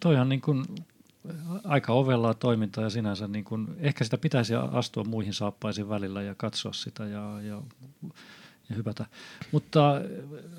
toi 0.00 0.16
on 0.16 0.28
niin 0.28 0.40
kuin 0.40 0.64
aika 1.64 1.92
ovellaa 1.92 2.34
toimintaa 2.34 2.84
ja 2.84 2.90
sinänsä 2.90 3.28
niin 3.28 3.44
kuin, 3.44 3.66
ehkä 3.78 4.04
sitä 4.04 4.18
pitäisi 4.18 4.54
astua 4.54 5.04
muihin 5.04 5.34
saappaisiin 5.34 5.88
välillä 5.88 6.22
ja 6.22 6.34
katsoa 6.34 6.72
sitä 6.72 7.04
ja, 7.04 7.40
ja, 7.42 7.62
ja 8.68 8.76
hypätä. 8.76 9.06
Mutta 9.52 10.00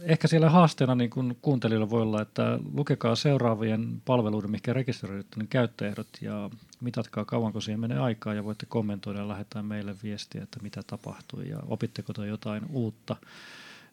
ehkä 0.01 0.27
siellä 0.27 0.49
haasteena 0.49 0.95
niin 0.95 1.09
kuin 1.09 1.37
kuuntelijoilla 1.41 1.89
voi 1.89 2.01
olla, 2.01 2.21
että 2.21 2.59
lukekaa 2.73 3.15
seuraavien 3.15 4.01
palveluiden, 4.05 4.51
mikä 4.51 4.73
rekisteröidytte, 4.73 5.39
niin 5.39 5.47
käyttöehdot 5.47 6.07
ja 6.21 6.49
mitatkaa 6.81 7.25
kauanko 7.25 7.61
siihen 7.61 7.79
menee 7.79 7.99
aikaa 7.99 8.33
ja 8.33 8.43
voitte 8.43 8.65
kommentoida 8.65 9.19
ja 9.19 9.27
lähettää 9.27 9.63
meille 9.63 9.95
viestiä, 10.03 10.43
että 10.43 10.59
mitä 10.61 10.83
tapahtui 10.87 11.49
ja 11.49 11.57
opitteko 11.67 12.13
te 12.13 12.27
jotain 12.27 12.63
uutta. 12.69 13.15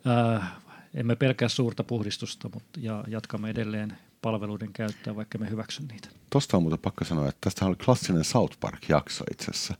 Ää, 0.04 0.60
emme 0.94 1.16
pelkää 1.16 1.48
suurta 1.48 1.84
puhdistusta, 1.84 2.50
mutta 2.54 2.80
ja 2.82 3.04
jatkamme 3.08 3.50
edelleen 3.50 3.98
palveluiden 4.22 4.72
käyttöä, 4.72 5.16
vaikka 5.16 5.38
me 5.38 5.50
hyväksyn 5.50 5.86
niitä. 5.86 6.08
Tuosta 6.30 6.56
on 6.56 6.62
muuten 6.62 6.78
pakko 6.78 7.04
sanoa, 7.04 7.28
että 7.28 7.38
tästä 7.40 7.66
oli 7.66 7.76
klassinen 7.76 8.24
South 8.24 8.60
Park-jakso 8.60 9.24
itse 9.32 9.50
asiassa, 9.50 9.74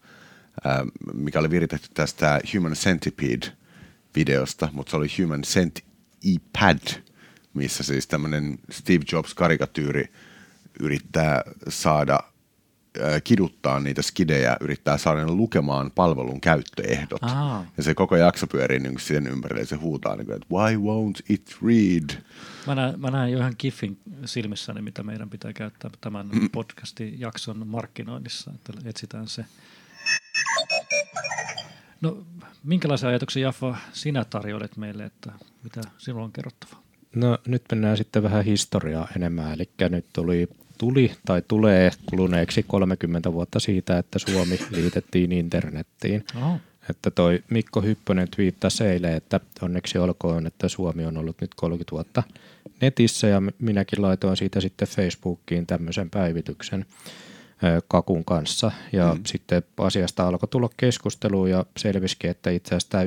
mikä 1.15 1.39
oli 1.39 1.51
viritetty 1.51 1.89
tästä 1.95 2.41
Human 2.55 2.73
Centipede-videosta, 2.73 4.69
mutta 4.73 4.91
se 4.91 4.97
oli 4.97 5.09
Human 5.23 5.43
Centipad, 5.43 7.03
missä 7.55 7.83
siis 7.83 8.07
tämmöinen 8.07 8.59
Steve 8.71 9.05
Jobs-karikatyyri 9.13 10.13
yrittää 10.81 11.43
saada 11.69 12.21
kiduttaa 13.25 13.81
niitä 13.81 14.03
skidejä, 14.03 14.57
yrittää 14.61 14.99
saada 14.99 15.25
ne 15.25 15.33
lukemaan 15.33 15.91
palvelun 15.95 16.41
käyttöehdot. 16.41 17.25
Aha. 17.25 17.65
Ja 17.77 17.83
se 17.83 17.95
koko 17.95 18.17
jakso 18.17 18.47
pyörii 18.47 18.79
niin 18.79 19.01
sen 19.01 19.27
ympärille 19.27 19.63
ja 19.63 19.67
se 19.67 19.77
huutaa, 19.77 20.17
niin 20.17 20.27
kuin, 20.27 20.37
että 20.37 20.55
why 20.55 20.77
won't 20.77 21.25
it 21.29 21.57
read? 21.67 22.23
Mä 22.67 22.75
näen, 22.75 23.01
mä 23.01 23.11
näen 23.11 23.33
jo 23.33 23.39
ihan 23.39 23.55
kiffin 23.59 23.99
silmissäni, 24.25 24.83
mitä 24.83 25.03
meidän 25.03 25.31
pitää 25.31 25.53
käyttää 25.53 25.91
tämän 26.01 26.29
mm. 26.29 26.51
podcastin 26.51 27.21
jakson 27.21 27.67
markkinoinnissa, 27.67 28.51
että 28.55 28.73
etsitään 28.85 29.29
se. 29.29 29.45
No, 32.01 32.27
minkälaisia 32.65 33.09
ajatuksia 33.09 33.43
Jaffa 33.43 33.77
sinä 33.93 34.25
tarjoilet 34.25 34.77
meille, 34.77 35.05
että 35.05 35.33
mitä 35.63 35.81
sinulla 35.99 36.25
on 36.25 36.33
kerrottavaa? 36.33 36.83
No 37.17 37.39
nyt 37.47 37.63
mennään 37.71 37.97
sitten 37.97 38.23
vähän 38.23 38.45
historiaa 38.45 39.09
enemmän, 39.17 39.53
eli 39.53 39.71
nyt 39.91 40.07
tuli 40.13 40.49
tuli 40.83 41.13
tai 41.25 41.43
tulee 41.49 41.91
kuluneeksi 42.07 42.63
30 42.63 43.33
vuotta 43.33 43.61
siitä, 43.61 43.99
että 43.99 44.19
Suomi 44.19 44.59
liitettiin 44.71 45.33
internettiin. 45.33 46.25
Oh. 46.43 46.57
Että 46.91 47.11
toi 47.11 47.43
Mikko 47.51 47.81
Hyppönen 47.81 48.29
twiittasi 48.29 48.85
eilen, 48.85 49.13
että 49.13 49.41
onneksi 49.63 49.99
olkoon, 49.99 50.47
että 50.47 50.69
Suomi 50.69 51.05
on 51.05 51.17
ollut 51.17 51.41
nyt 51.41 51.55
30 51.55 51.93
vuotta 51.93 52.23
netissä 52.81 53.27
ja 53.27 53.43
minäkin 53.59 54.03
laitoin 54.03 54.37
siitä 54.37 54.61
sitten 54.61 54.89
Facebookiin 54.89 55.67
tämmöisen 55.67 56.11
päivityksen 56.11 56.87
Kakun 57.89 58.25
kanssa. 58.25 58.73
Ja 58.93 59.15
mm. 59.15 59.21
sitten 59.27 59.63
asiasta 59.79 60.29
alkoi 60.29 60.49
tulla 60.49 60.71
keskustelua 60.77 61.49
ja 61.49 61.67
selvisikin, 61.77 62.31
että 62.31 62.51
itse 62.51 62.75
asiassa 62.75 62.91
tämä 62.91 63.05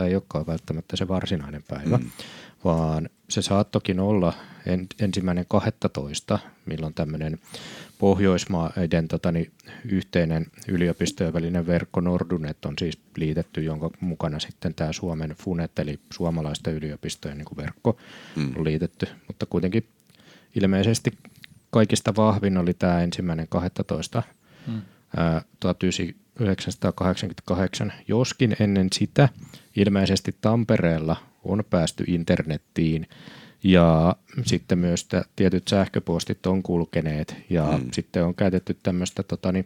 19.11. 0.00 0.06
ei 0.06 0.14
olekaan 0.14 0.46
välttämättä 0.46 0.96
se 0.96 1.08
varsinainen 1.08 1.62
päivä, 1.68 1.96
mm. 1.96 2.10
vaan 2.64 3.08
se 3.28 3.42
saattokin 3.42 4.00
olla 4.00 4.32
en, 4.66 4.86
ensimmäinen 5.00 5.44
12, 5.48 6.38
milloin 6.66 6.94
tämmöinen 6.94 7.38
Pohjoismaiden 7.98 9.08
tota, 9.08 9.32
niin, 9.32 9.50
yhteinen 9.84 10.46
yliopistojen 10.68 11.32
välinen 11.32 11.66
verkko 11.66 12.00
Nordunet 12.00 12.64
on 12.64 12.74
siis 12.78 12.98
liitetty, 13.16 13.62
jonka 13.62 13.90
mukana 14.00 14.38
sitten 14.38 14.74
tämä 14.74 14.92
Suomen 14.92 15.30
FUNET, 15.30 15.78
eli 15.78 16.00
suomalaisten 16.12 16.74
yliopistojen 16.74 17.38
niin 17.38 17.56
verkko 17.56 17.96
mm. 18.36 18.52
on 18.56 18.64
liitetty, 18.64 19.06
mutta 19.26 19.46
kuitenkin 19.46 19.86
ilmeisesti 20.54 21.12
kaikista 21.70 22.16
vahvin 22.16 22.58
oli 22.58 22.74
tämä 22.74 23.02
ensimmäinen 23.02 23.46
12. 23.48 24.22
Mm. 24.66 24.82
1988, 25.60 27.92
joskin 28.08 28.56
ennen 28.60 28.88
sitä 28.92 29.28
ilmeisesti 29.76 30.36
Tampereella 30.40 31.16
on 31.44 31.64
päästy 31.70 32.04
internettiin 32.06 33.06
ja 33.64 34.16
sitten 34.44 34.78
myös 34.78 35.08
tietyt 35.36 35.68
sähköpostit 35.68 36.46
on 36.46 36.62
kulkeneet 36.62 37.36
ja 37.50 37.78
mm. 37.78 37.88
sitten 37.92 38.24
on 38.24 38.34
käytetty 38.34 38.76
tämmöistä 38.82 39.22
tota, 39.22 39.52
niin, 39.52 39.64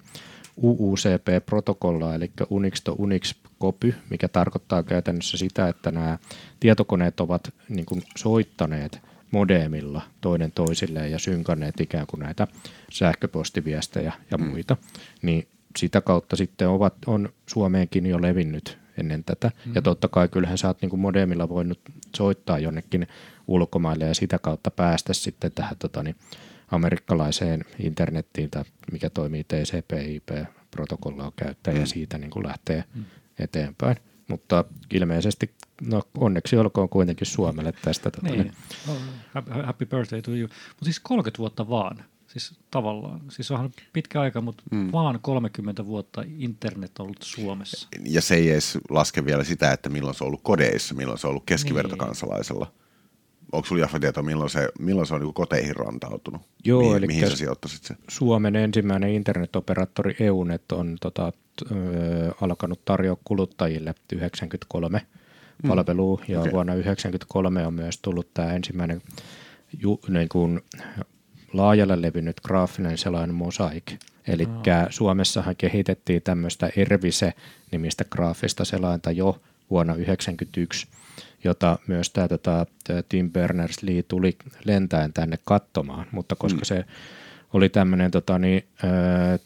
UUCP-protokollaa, 0.57 2.15
eli 2.15 2.31
Unix 2.51 2.81
to 2.85 2.97
Unix 2.99 3.35
copy, 3.61 3.95
mikä 4.11 4.29
tarkoittaa 4.29 4.83
käytännössä 4.83 5.37
sitä, 5.37 5.69
että 5.69 5.91
nämä 5.91 6.19
tietokoneet 6.61 7.21
ovat 7.21 7.55
niin 7.69 7.87
kuin, 7.87 8.03
soittaneet 8.17 9.01
modemilla 9.35 10.03
toinen 10.21 10.53
toisilleen 10.53 11.11
ja 11.11 11.19
synkanneet 11.19 11.81
ikään 11.81 12.07
kuin 12.07 12.21
näitä 12.21 12.47
sähköpostiviestejä 12.91 14.13
ja 14.31 14.39
mm. 14.39 14.45
muita, 14.45 14.77
niin 15.23 15.49
sitä 15.77 16.01
kautta 16.01 16.37
sitten 16.37 16.69
ovat, 16.69 16.95
on 17.07 17.29
Suomeenkin 17.47 18.07
jo 18.07 18.23
levinnyt 18.23 18.79
ennen 18.99 19.25
tätä. 19.25 19.51
Mm. 19.67 19.73
Ja 19.75 19.83
totta 19.83 20.09
kai 20.09 20.29
kyllähän 20.29 20.59
sä 20.59 20.69
oot 20.69 20.83
niin 20.83 20.91
kuin 20.91 21.01
modemilla 21.01 21.49
voinut 21.49 21.81
soittaa 22.17 22.59
jonnekin 22.59 23.09
ulkomaille 23.47 24.05
ja 24.05 24.15
sitä 24.15 24.39
kautta 24.39 24.71
päästä 24.71 25.15
sitten 25.15 25.53
tähän 25.55 25.77
tota, 25.79 26.03
niin, 26.03 26.17
amerikkalaiseen 26.71 27.65
internettiin, 27.79 28.51
tai 28.51 28.65
mikä 28.93 29.11
toimii 29.11 29.45
TCP/IP-protokollaa 29.45 31.33
käyttäen 31.37 31.77
mm. 31.77 31.81
ja 31.81 31.87
siitä 31.87 32.19
niin 32.19 32.31
kuin 32.31 32.47
lähtee 32.47 32.85
mm. 32.95 33.05
eteenpäin. 33.39 33.97
Mutta 34.29 34.65
ilmeisesti, 34.91 35.51
no 35.83 36.03
onneksi 36.19 36.57
olkoon 36.57 36.89
kuitenkin 36.89 37.27
Suomelle 37.27 37.73
tästä. 37.83 38.11
Tota, 38.11 38.29
niin. 38.29 38.53
Oh, 38.89 38.97
happy 39.65 39.87
birthday 39.87 40.23
to 40.23 40.31
you. 40.31 40.49
Mutta 40.69 40.85
siis 40.85 41.01
30 41.01 41.39
vuotta 41.39 41.69
vaan. 41.69 42.05
Siis 42.27 42.55
tavallaan. 42.71 43.21
Siis 43.31 43.51
onhan 43.51 43.71
pitkä 43.93 44.21
aika, 44.21 44.41
mutta 44.41 44.63
mm. 44.71 44.93
vaan 44.93 45.19
30 45.23 45.87
vuotta 45.87 46.25
internet 46.39 46.99
on 46.99 47.05
ollut 47.05 47.23
Suomessa. 47.23 47.89
Ja 48.05 48.21
se 48.21 48.35
ei 48.35 48.51
edes 48.51 48.79
laske 48.91 49.25
vielä 49.25 49.45
sitä, 49.45 49.73
että 49.73 49.89
milloin 49.89 50.15
se 50.15 50.25
on 50.25 50.29
ollut 50.29 50.43
kodeissa, 50.43 50.95
milloin 50.95 51.19
se 51.19 51.27
on 51.27 51.31
ollut 51.31 51.47
keskivertokansalaisella. 51.47 52.65
Niin. 52.65 52.85
Onko 53.53 53.67
sinulla 53.67 53.85
Jaffa 53.85 54.01
tietoa, 54.01 54.23
milloin 54.23 54.51
se, 54.51 54.69
milloin 54.79 55.07
se 55.07 55.15
on 55.15 55.21
niin 55.21 55.35
koteihin 55.35 55.77
rantautunut? 55.77 56.43
Joo, 56.65 56.81
mihin, 56.81 56.97
eli 56.97 57.07
mihin 57.07 57.31
sä 57.31 57.37
sijoittaisit 57.37 57.85
se? 57.85 57.95
Suomen 58.09 58.57
ensimmäinen 58.57 59.11
internetoperaattori 59.11 60.17
EUNET 60.21 60.73
on 60.73 60.97
tota, 61.01 61.33
alkanut 62.41 62.85
tarjoa 62.85 63.17
kuluttajille 63.25 63.95
93 64.13 65.01
mm. 65.63 65.69
palvelua, 65.69 66.23
ja 66.29 66.41
okay. 66.41 66.53
vuonna 66.53 66.73
1993 66.73 67.67
on 67.67 67.75
myös 67.75 67.99
tullut 67.99 68.35
tämä 68.35 68.53
ensimmäinen 68.53 69.03
ju, 69.83 70.01
niin 70.09 70.29
kuin, 70.29 70.61
laajalle 71.53 72.03
levinnyt 72.03 72.41
graafinen 72.41 72.99
selain 72.99 73.35
Mosaic. 73.35 73.93
Eli 74.29 74.43
oh. 74.43 74.63
Suomessahan 74.91 75.57
kehitettiin 75.57 76.23
tämmöistä 76.23 76.71
Ervise-nimistä 76.77 78.05
graafista 78.05 78.65
selainta 78.65 79.11
jo 79.11 79.41
vuonna 79.71 79.93
1991 79.93 80.87
jota 81.45 81.79
myös 81.87 82.11
tämä 82.11 82.29
tota, 82.29 82.67
Tim 83.09 83.33
Berners-Lee 83.33 84.03
tuli 84.09 84.37
lentäen 84.65 85.13
tänne 85.13 85.39
katsomaan, 85.45 86.07
mutta 86.13 86.37
koska 86.37 86.59
mm. 86.59 86.65
se 86.65 86.85
oli 87.55 87.69
tämmöinen 87.69 88.11
tota, 88.11 88.39
niin, 88.39 88.65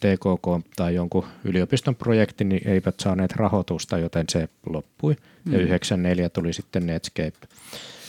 TKK 0.01 0.67
tai 0.77 0.95
jonkun 0.95 1.27
yliopiston 1.45 1.97
projekti, 1.97 2.45
niin 2.45 2.69
eivät 2.69 3.01
saaneet 3.01 3.33
rahoitusta, 3.33 3.99
joten 3.99 4.25
se 4.29 4.49
loppui. 4.67 5.17
Mm. 5.45 5.53
Ja 5.53 5.59
94 5.59 6.29
tuli 6.29 6.53
sitten 6.53 6.87
Netscape. 6.87 7.39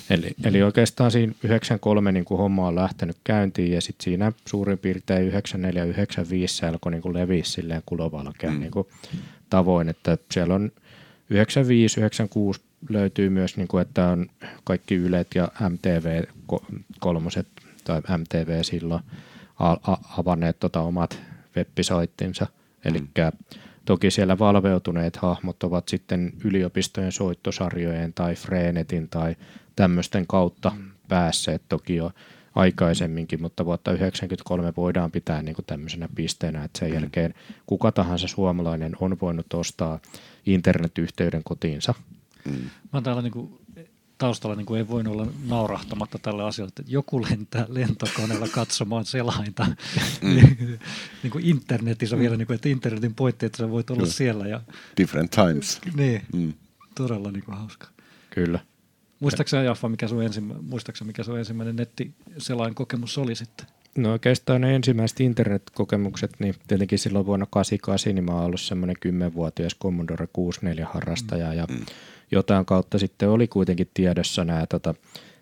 Eli, 0.10 0.32
eli 0.44 0.64
oikeastaan 0.64 1.12
siinä 1.12 1.34
93 1.44 2.12
niin 2.12 2.26
kuin 2.26 2.38
homma 2.38 2.68
on 2.68 2.76
lähtenyt 2.76 3.18
käyntiin 3.24 3.72
ja 3.72 3.82
sitten 3.82 4.04
siinä 4.04 4.32
suurin 4.46 4.78
piirtein 4.78 5.32
94-95 5.32 5.36
se 6.46 6.68
alkoi 6.68 6.92
niin 6.92 7.02
kuin 7.02 7.14
leviä 7.14 7.44
silleen 7.44 7.84
kulovalkean 7.86 8.54
mm. 8.54 8.60
niin 8.60 8.72
kuin 8.72 8.88
tavoin, 9.50 9.90
että 9.90 10.18
siellä 10.32 10.56
on 10.56 10.72
95-96 11.34 12.60
löytyy 12.90 13.30
myös, 13.30 13.58
niin 13.58 13.68
kuin, 13.68 13.82
että 13.82 14.08
on 14.08 14.28
kaikki 14.64 14.96
Ylet 14.96 15.28
ja 15.36 15.52
MTV 15.70 16.24
kolmoset 17.00 17.48
tai 17.84 18.02
MTV 18.18 18.64
silloin 18.64 19.04
avanneet 20.18 20.60
tota 20.60 20.82
omat 20.82 21.20
webbisoittinsa. 21.56 22.48
Eli 22.86 23.00
mm. 23.00 23.08
toki 23.86 24.12
siellä 24.12 24.40
valveutuneet 24.40 25.18
hahmot 25.18 25.64
ovat 25.64 25.88
sitten 25.88 26.34
yliopistojen 26.44 27.12
soittosarjojen 27.12 28.14
tai 28.14 28.36
Freenetin 28.36 29.10
tai 29.10 29.36
tämmöisten 29.76 30.28
kautta 30.28 30.72
mm. 30.76 30.92
päässeet 31.08 31.62
toki 31.70 31.96
jo 31.96 32.12
aikaisemminkin, 32.56 33.42
mutta 33.42 33.66
vuotta 33.66 33.92
1993 33.92 34.74
voidaan 34.78 35.12
pitää 35.12 35.42
niin 35.42 35.56
kuin 35.56 35.66
tämmöisenä 35.66 36.10
pisteenä, 36.16 36.64
että 36.64 36.80
sen 36.80 36.88
mm. 36.88 36.94
jälkeen 36.94 37.34
kuka 37.66 37.92
tahansa 37.92 38.28
suomalainen 38.28 38.96
on 39.00 39.18
voinut 39.22 39.54
ostaa 39.54 40.00
internetyhteyden 40.46 41.44
kotiinsa. 41.44 41.94
Mm. 42.46 42.54
Mä 42.54 42.70
oon 42.94 43.04
täällä 43.04 43.22
niin 43.22 43.32
kuin 43.32 43.60
taustalla 44.20 44.56
niin 44.56 44.66
kuin 44.66 44.78
ei 44.78 44.88
voinut 44.88 45.14
olla 45.14 45.28
naurahtamatta 45.48 46.20
tälle 46.20 46.44
asialle, 46.44 46.70
että 46.78 46.92
joku 46.92 47.22
lentää 47.22 47.66
lentokoneella 47.70 48.48
katsomaan 48.48 49.06
selainta. 49.06 49.66
Mm. 50.22 50.30
niin 51.24 51.32
kuin 51.32 51.46
internetissä 51.46 52.16
mm. 52.16 52.20
vielä, 52.20 52.38
niin 52.38 52.48
kuin, 52.48 52.56
että 52.56 52.70
internetin 52.70 53.16
pointti, 53.16 53.46
että 53.46 53.58
sä 53.58 53.70
voit 53.70 53.90
olla 53.90 54.00
Kyllä. 54.00 54.14
siellä. 54.14 54.48
Ja, 54.48 54.62
Different 54.98 55.32
times. 55.32 55.82
Niin, 55.96 56.22
mm. 56.34 56.54
todella 56.96 57.32
niin 57.32 57.44
kuin 57.44 57.58
hauska. 57.58 57.88
Kyllä. 58.30 58.60
Muistaakseni 59.20 59.66
Jaffa, 59.66 59.90
mikä 59.90 60.08
sun, 60.08 60.24
ensimmä, 60.24 60.56
mikä 61.04 61.24
sun 61.24 61.40
ensimmäinen 61.40 61.76
nettiselain 61.76 62.76
kokemus 62.76 63.18
oli 63.18 63.36
sitten? 63.36 63.68
No 63.98 64.12
oikeastaan 64.12 64.62
ne 64.62 64.76
ensimmäiset 64.76 65.20
internetkokemukset, 65.20 66.32
niin 66.40 66.56
tietenkin 66.68 67.00
silloin 67.00 67.26
vuonna 67.26 67.48
88 67.50 68.16
niin 68.16 68.26
mä 68.26 68.32
oon 68.32 68.46
ollut 68.46 68.62
semmoinen 68.62 68.96
10-vuotias 69.06 69.76
Commodore 69.82 70.28
64 70.34 70.88
harrastaja 70.94 71.54
ja 71.54 71.66
mm 71.70 71.86
jotain 72.32 72.66
kautta 72.66 73.00
sitten 73.00 73.30
oli 73.30 73.48
kuitenkin 73.48 73.90
tiedossa 73.94 74.44
nämä 74.44 74.66
tota, 74.68 74.96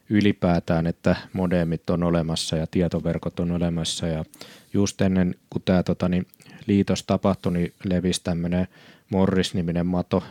ylipäätään, 0.10 0.88
että 0.88 1.16
modemit 1.34 1.90
on 1.90 2.04
olemassa 2.04 2.56
ja 2.56 2.68
tietoverkot 2.68 3.40
on 3.40 3.52
olemassa 3.52 4.08
ja 4.08 4.26
just 4.74 5.02
ennen 5.02 5.36
kuin 5.50 5.64
tämä 5.66 5.84
tota, 5.84 6.10
niin, 6.10 6.26
liitos 6.68 7.04
tapahtui, 7.04 7.54
niin 7.54 7.74
levisi 7.84 8.24
tämmöinen 8.24 8.68
Morris-niminen 9.10 9.86
mato 9.86 10.24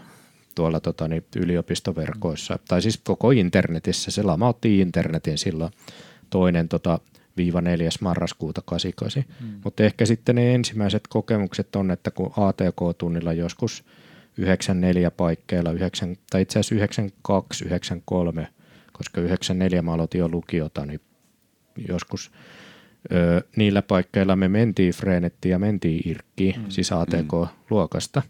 tuolla 0.55 0.81
tota, 0.81 1.09
niin, 1.09 1.25
yliopistoverkoissa, 1.37 2.59
tai 2.69 2.83
siis 2.83 3.01
koko 3.05 3.31
internetissä, 3.31 4.11
se 4.11 4.23
lamautti 4.23 4.81
internetin 4.81 5.39
silloin 5.39 5.73
toinen 6.31 6.69
tota, 6.69 6.99
viiva 7.37 7.61
4. 7.61 7.89
marraskuuta 8.01 8.63
88. 8.65 9.25
Hmm. 9.41 9.61
Mutta 9.65 9.83
ehkä 9.83 10.07
sitten 10.07 10.35
ne 10.35 10.55
ensimmäiset 10.55 11.03
kokemukset 11.09 11.77
on, 11.77 11.91
että 11.91 12.11
kun 12.11 12.33
ATK-tunnilla 12.37 13.33
joskus– 13.33 13.85
94 14.37 15.11
paikkeilla, 15.11 15.73
9, 15.73 16.17
tai 16.31 16.43
itse 16.43 16.59
asiassa 16.59 16.75
92, 16.75 17.65
93, 17.65 18.49
koska 18.93 19.21
94 19.21 19.83
mä 19.83 19.93
aloitin 19.93 20.19
jo 20.19 20.29
lukiota, 20.29 20.87
niin 20.87 21.01
joskus 21.89 22.33
ö, 23.13 23.43
niillä 23.57 23.83
paikkeilla 23.83 24.37
me 24.37 24.49
mentiin 24.49 24.93
Freenettiin 24.93 25.53
ja 25.53 25.59
mentiin 25.59 26.09
Irkkiin, 26.09 26.61
mm. 26.61 26.65
siis 26.69 26.93
ATK-luokasta. 26.93 28.23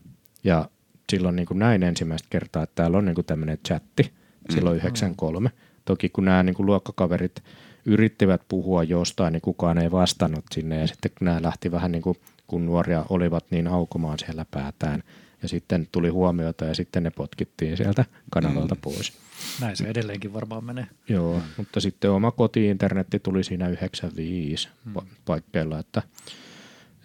Ja 0.44 0.68
silloin 1.12 1.36
niin 1.36 1.46
kuin 1.46 1.58
näin 1.58 1.82
ensimmäistä 1.82 2.26
kertaa, 2.30 2.62
että 2.62 2.74
täällä 2.74 2.98
on 2.98 3.04
niin 3.04 3.14
kuin 3.14 3.24
tämmöinen 3.24 3.58
chatti 3.66 4.12
silloin 4.50 4.76
mm. 4.76 4.80
93. 4.80 5.50
Toki 5.84 6.08
kun 6.08 6.24
nämä 6.24 6.42
niin 6.42 6.54
kuin 6.54 6.66
luokkakaverit 6.66 7.42
yrittivät 7.84 8.42
puhua 8.48 8.84
jostain, 8.84 9.32
niin 9.32 9.40
kukaan 9.40 9.78
ei 9.78 9.90
vastannut 9.90 10.44
sinne. 10.52 10.80
Ja 10.80 10.86
sitten 10.86 11.10
kun 11.18 11.24
nämä 11.24 11.42
lähti 11.42 11.70
vähän 11.70 11.92
niin 11.92 12.02
kuin, 12.02 12.16
kun 12.46 12.66
nuoria 12.66 13.04
olivat, 13.08 13.44
niin 13.50 13.66
aukomaan 13.66 14.18
siellä 14.18 14.46
päätään– 14.50 15.02
ja 15.42 15.48
sitten 15.48 15.88
tuli 15.92 16.08
huomiota 16.08 16.64
ja 16.64 16.74
sitten 16.74 17.02
ne 17.02 17.10
potkittiin 17.10 17.76
sieltä 17.76 18.04
kanavalta 18.30 18.74
mm. 18.74 18.80
pois. 18.80 19.12
Näin 19.60 19.76
se 19.76 19.84
edelleenkin 19.84 20.32
varmaan 20.32 20.64
menee. 20.64 20.86
Joo, 21.08 21.42
mutta 21.56 21.80
sitten 21.80 22.10
oma 22.10 22.30
koti-internetti 22.30 23.18
tuli 23.18 23.44
siinä 23.44 23.68
95 23.68 24.68
mm. 24.84 24.94
paikkeilla, 25.24 25.78
että 25.78 26.02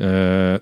öö, 0.02 0.60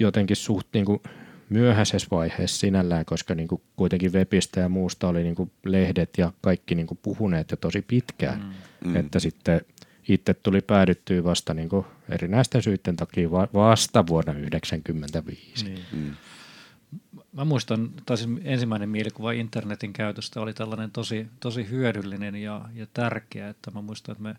jotenkin 0.00 0.36
suht 0.36 0.68
niin 0.72 0.84
kuin 0.84 1.00
myöhäisessä 1.48 2.08
vaiheessa 2.10 2.58
sinällään, 2.58 3.04
koska 3.04 3.34
niin 3.34 3.48
kuin 3.48 3.62
kuitenkin 3.76 4.12
webistä 4.12 4.60
ja 4.60 4.68
muusta 4.68 5.08
oli 5.08 5.22
niin 5.22 5.34
kuin 5.34 5.50
lehdet 5.64 6.10
ja 6.18 6.32
kaikki 6.40 6.74
niin 6.74 6.86
kuin 6.86 6.98
puhuneet 7.02 7.50
jo 7.50 7.56
tosi 7.56 7.82
pitkään, 7.82 8.54
mm. 8.84 8.96
että 8.96 9.20
sitten 9.20 9.60
itse 10.08 10.34
tuli 10.34 10.60
päädyttyä 10.60 11.24
vasta 11.24 11.54
niin 11.54 11.68
kuin 11.68 11.86
erinäisten 12.08 12.62
syiden 12.62 12.96
takia 12.96 13.30
vasta 13.30 14.06
vuonna 14.06 14.32
1995. 14.32 15.64
Niin. 15.64 15.80
Mm 15.92 16.14
mä 17.38 17.44
muistan, 17.44 17.90
tai 18.06 18.16
siis 18.16 18.30
ensimmäinen 18.44 18.88
mielikuva 18.88 19.32
internetin 19.32 19.92
käytöstä 19.92 20.40
oli 20.40 20.54
tällainen 20.54 20.90
tosi, 20.90 21.26
tosi 21.40 21.70
hyödyllinen 21.70 22.34
ja, 22.34 22.68
ja 22.74 22.86
tärkeä, 22.94 23.48
että 23.48 23.70
mä 23.70 23.80
muistan, 23.82 24.12
että 24.12 24.22
me 24.22 24.36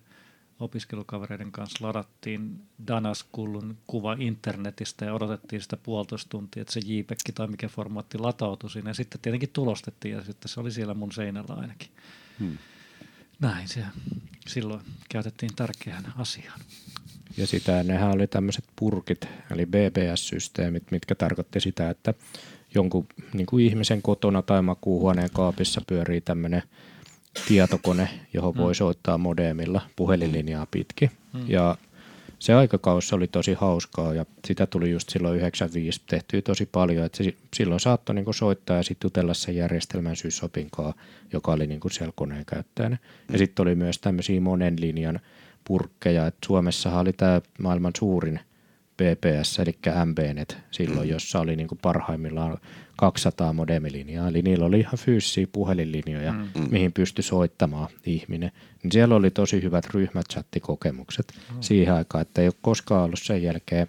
opiskelukavereiden 0.60 1.52
kanssa 1.52 1.88
ladattiin 1.88 2.62
Danaskullun 2.88 3.78
kuva 3.88 4.16
internetistä 4.20 5.06
ja 5.06 5.14
odotettiin 5.14 5.62
sitä 5.62 5.78
puolitoista 5.78 6.30
tuntia, 6.30 6.62
että 6.62 6.74
se 6.74 6.82
JPEG 6.86 7.18
tai 7.36 7.48
mikä 7.48 7.68
formaatti 7.68 8.18
latautui 8.18 8.70
sinne. 8.70 8.90
Ja 8.90 8.94
sitten 8.94 9.22
tietenkin 9.22 9.50
tulostettiin 9.54 10.16
ja 10.16 10.24
sitten 10.24 10.50
se 10.50 10.60
oli 10.60 10.72
siellä 10.72 10.94
mun 10.94 11.12
seinällä 11.12 11.54
ainakin. 11.54 11.90
Hmm. 12.40 12.58
Näin 13.40 13.68
se 13.68 13.86
silloin 14.48 14.82
käytettiin 15.10 15.56
tärkeään 15.56 16.14
asiaan. 16.18 16.60
Ja 17.38 17.48
sitä 17.48 17.84
nehän 17.84 18.12
oli 18.12 18.28
tämmöiset 18.28 18.66
purkit, 18.76 19.28
eli 19.52 19.66
BBS-systeemit, 19.66 20.92
mitkä 20.92 21.16
tarkoitti 21.16 21.60
sitä, 21.60 21.90
että 21.90 22.14
jonkun 22.76 23.08
niin 23.34 23.46
kuin 23.46 23.66
ihmisen 23.66 24.02
kotona 24.02 24.42
tai 24.42 24.62
makuuhuoneen 24.62 25.30
kaapissa 25.34 25.82
pyörii 25.88 26.22
tämmöinen 26.22 26.64
tietokone, 27.48 28.10
johon 28.34 28.58
voi 28.58 28.72
mm. 28.72 28.76
soittaa 28.76 29.18
modemilla 29.18 29.82
puhelinlinjaa 29.96 30.68
pitkin. 30.72 31.12
Mm. 31.34 31.42
Ja 31.48 31.76
se 32.40 32.54
aikakausi 32.54 33.16
oli 33.16 33.28
tosi 33.28 33.54
hauskaa 33.54 34.14
ja 34.14 34.26
sitä 34.46 34.66
tuli 34.66 34.92
just 34.92 35.10
silloin 35.10 35.38
95 35.38 36.02
tehtyä 36.08 36.42
tosi 36.42 36.66
paljon, 36.66 37.06
että 37.06 37.24
se, 37.24 37.34
silloin 37.56 37.80
saattoi 37.80 38.16
niin 38.16 38.34
soittaa 38.34 38.78
ja 38.78 38.84
sitten 38.84 39.06
jutella 39.06 39.34
sen 39.34 39.56
järjestelmän 39.56 40.16
syysopinkaa, 40.16 40.94
joka 41.34 41.52
oli 41.52 41.68
niin 41.68 41.80
siellä 41.92 42.14
koneen 42.16 42.46
käyttäjänä. 42.46 42.98
Ja 43.32 43.38
sitten 43.38 43.64
oli 43.64 43.76
myös 43.76 44.00
tämmöisiä 44.00 44.42
monen 44.42 44.76
linjan 44.80 45.20
purkkeja, 45.64 46.28
että 46.28 46.46
Suomessahan 46.46 47.02
oli 47.02 47.14
tämä 47.14 47.42
maailman 47.60 47.94
suurin 47.98 48.40
BPS, 49.00 49.60
eli 49.60 49.78
MBNet 50.06 50.58
silloin, 50.72 51.08
mm. 51.08 51.12
jossa 51.12 51.40
oli 51.40 51.56
niin 51.56 51.68
kuin 51.68 51.80
parhaimmillaan 51.82 52.58
200 52.98 53.54
modemilinjaa, 53.54 54.28
eli 54.28 54.42
niillä 54.42 54.66
oli 54.66 54.80
ihan 54.80 54.98
fyysisiä 54.98 55.48
puhelinlinjoja, 55.52 56.32
mm. 56.34 56.40
mm. 56.40 56.68
mihin 56.72 56.94
pystyi 56.94 57.24
soittamaan 57.24 57.90
ihminen. 58.06 58.52
Niin 58.84 58.92
siellä 58.92 59.16
oli 59.16 59.32
tosi 59.32 59.64
hyvät 59.64 59.86
ryhmächattikokemukset 59.94 61.34
mm. 61.36 61.58
siihen 61.62 61.94
aikaan, 61.94 62.22
että 62.22 62.42
ei 62.42 62.48
ole 62.48 62.54
koskaan 62.62 63.04
ollut 63.04 63.20
sen 63.20 63.44
jälkeen 63.44 63.88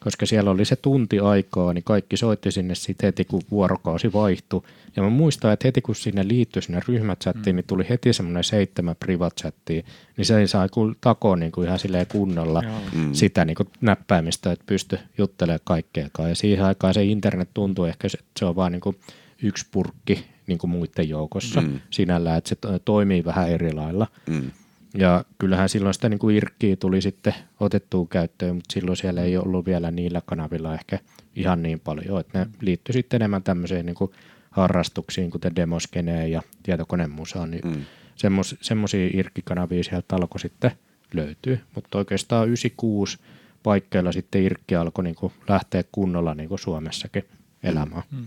koska 0.00 0.26
siellä 0.26 0.50
oli 0.50 0.64
se 0.64 0.76
tunti 0.76 1.18
aikaa, 1.18 1.72
niin 1.72 1.84
kaikki 1.84 2.16
soitti 2.16 2.52
sinne 2.52 2.74
sitten 2.74 3.06
heti, 3.06 3.24
kun 3.24 3.42
vuorokausi 3.50 4.12
vaihtui. 4.12 4.62
Ja 4.96 5.02
mä 5.02 5.10
muistan, 5.10 5.52
että 5.52 5.68
heti 5.68 5.80
kun 5.80 5.94
sinne 5.94 6.28
liittyi 6.28 6.62
sinne 6.62 6.80
ryhmächattiin, 6.88 7.54
mm. 7.54 7.56
niin 7.56 7.66
tuli 7.66 7.86
heti 7.88 8.12
semmoinen 8.12 8.44
seitsemän 8.44 8.96
privatchattia, 9.00 9.82
niin 10.16 10.24
se 10.24 10.38
ei 10.38 10.48
saa 10.48 10.66
takoon 11.00 11.40
niin 11.40 11.52
kuin 11.52 11.66
ihan 11.66 11.78
silleen 11.78 12.06
kunnolla 12.06 12.62
mm. 12.94 13.12
sitä 13.12 13.44
niin 13.44 13.54
kuin 13.54 13.68
näppäimistä, 13.80 14.52
että 14.52 14.64
pysty 14.66 14.98
juttelemaan 15.18 15.60
kaikkeakaan. 15.64 16.28
Ja 16.28 16.34
siihen 16.34 16.64
aikaan 16.64 16.94
se 16.94 17.04
internet 17.04 17.48
tuntuu 17.54 17.84
ehkä, 17.84 18.08
että 18.14 18.24
se 18.38 18.44
on 18.44 18.56
vain 18.56 18.72
niin 18.72 18.96
yksi 19.42 19.66
purkki 19.70 20.24
niin 20.46 20.58
kuin 20.58 20.70
muiden 20.70 21.08
joukossa 21.08 21.60
mm. 21.60 21.80
sinällään, 21.90 22.38
että 22.38 22.48
se 22.48 22.78
toimii 22.84 23.24
vähän 23.24 23.48
eri 23.48 23.72
lailla. 23.72 24.06
Mm. 24.28 24.50
Ja 24.94 25.24
kyllähän 25.38 25.68
silloin 25.68 25.94
sitä 25.94 26.08
niin 26.08 26.18
kuin 26.18 26.36
irkkiä 26.36 26.76
tuli 26.76 27.02
sitten 27.02 27.34
otettua 27.60 28.06
käyttöön, 28.10 28.54
mutta 28.54 28.72
silloin 28.72 28.96
siellä 28.96 29.22
ei 29.22 29.36
ollut 29.36 29.66
vielä 29.66 29.90
niillä 29.90 30.22
kanavilla 30.26 30.74
ehkä 30.74 30.98
ihan 31.36 31.62
niin 31.62 31.80
paljon, 31.80 32.20
että 32.20 32.38
ne 32.38 32.46
liittyi 32.60 32.92
sitten 32.92 33.22
enemmän 33.22 33.42
tämmöiseen 33.42 33.86
niin 33.86 33.96
kuin 33.96 34.10
harrastuksiin, 34.50 35.30
kuten 35.30 35.56
demoskeneen 35.56 36.32
ja 36.32 36.42
tietokonemusaan, 36.62 37.50
niin 37.50 37.68
mm. 37.68 37.84
semmos, 38.16 38.56
semmoisia 38.60 39.10
irkkikanavia 39.12 39.84
sieltä 39.84 40.16
alkoi 40.16 40.40
sitten 40.40 40.70
löytyy, 41.14 41.60
mutta 41.74 41.98
oikeastaan 41.98 42.48
96 42.48 43.18
paikkeilla 43.62 44.12
sitten 44.12 44.42
irkki 44.42 44.76
alkoi 44.76 45.04
niin 45.04 45.14
kuin 45.14 45.32
lähteä 45.48 45.84
kunnolla 45.92 46.34
niin 46.34 46.48
kuin 46.48 46.58
Suomessakin 46.58 47.24
elämään. 47.62 48.02
Mm. 48.10 48.26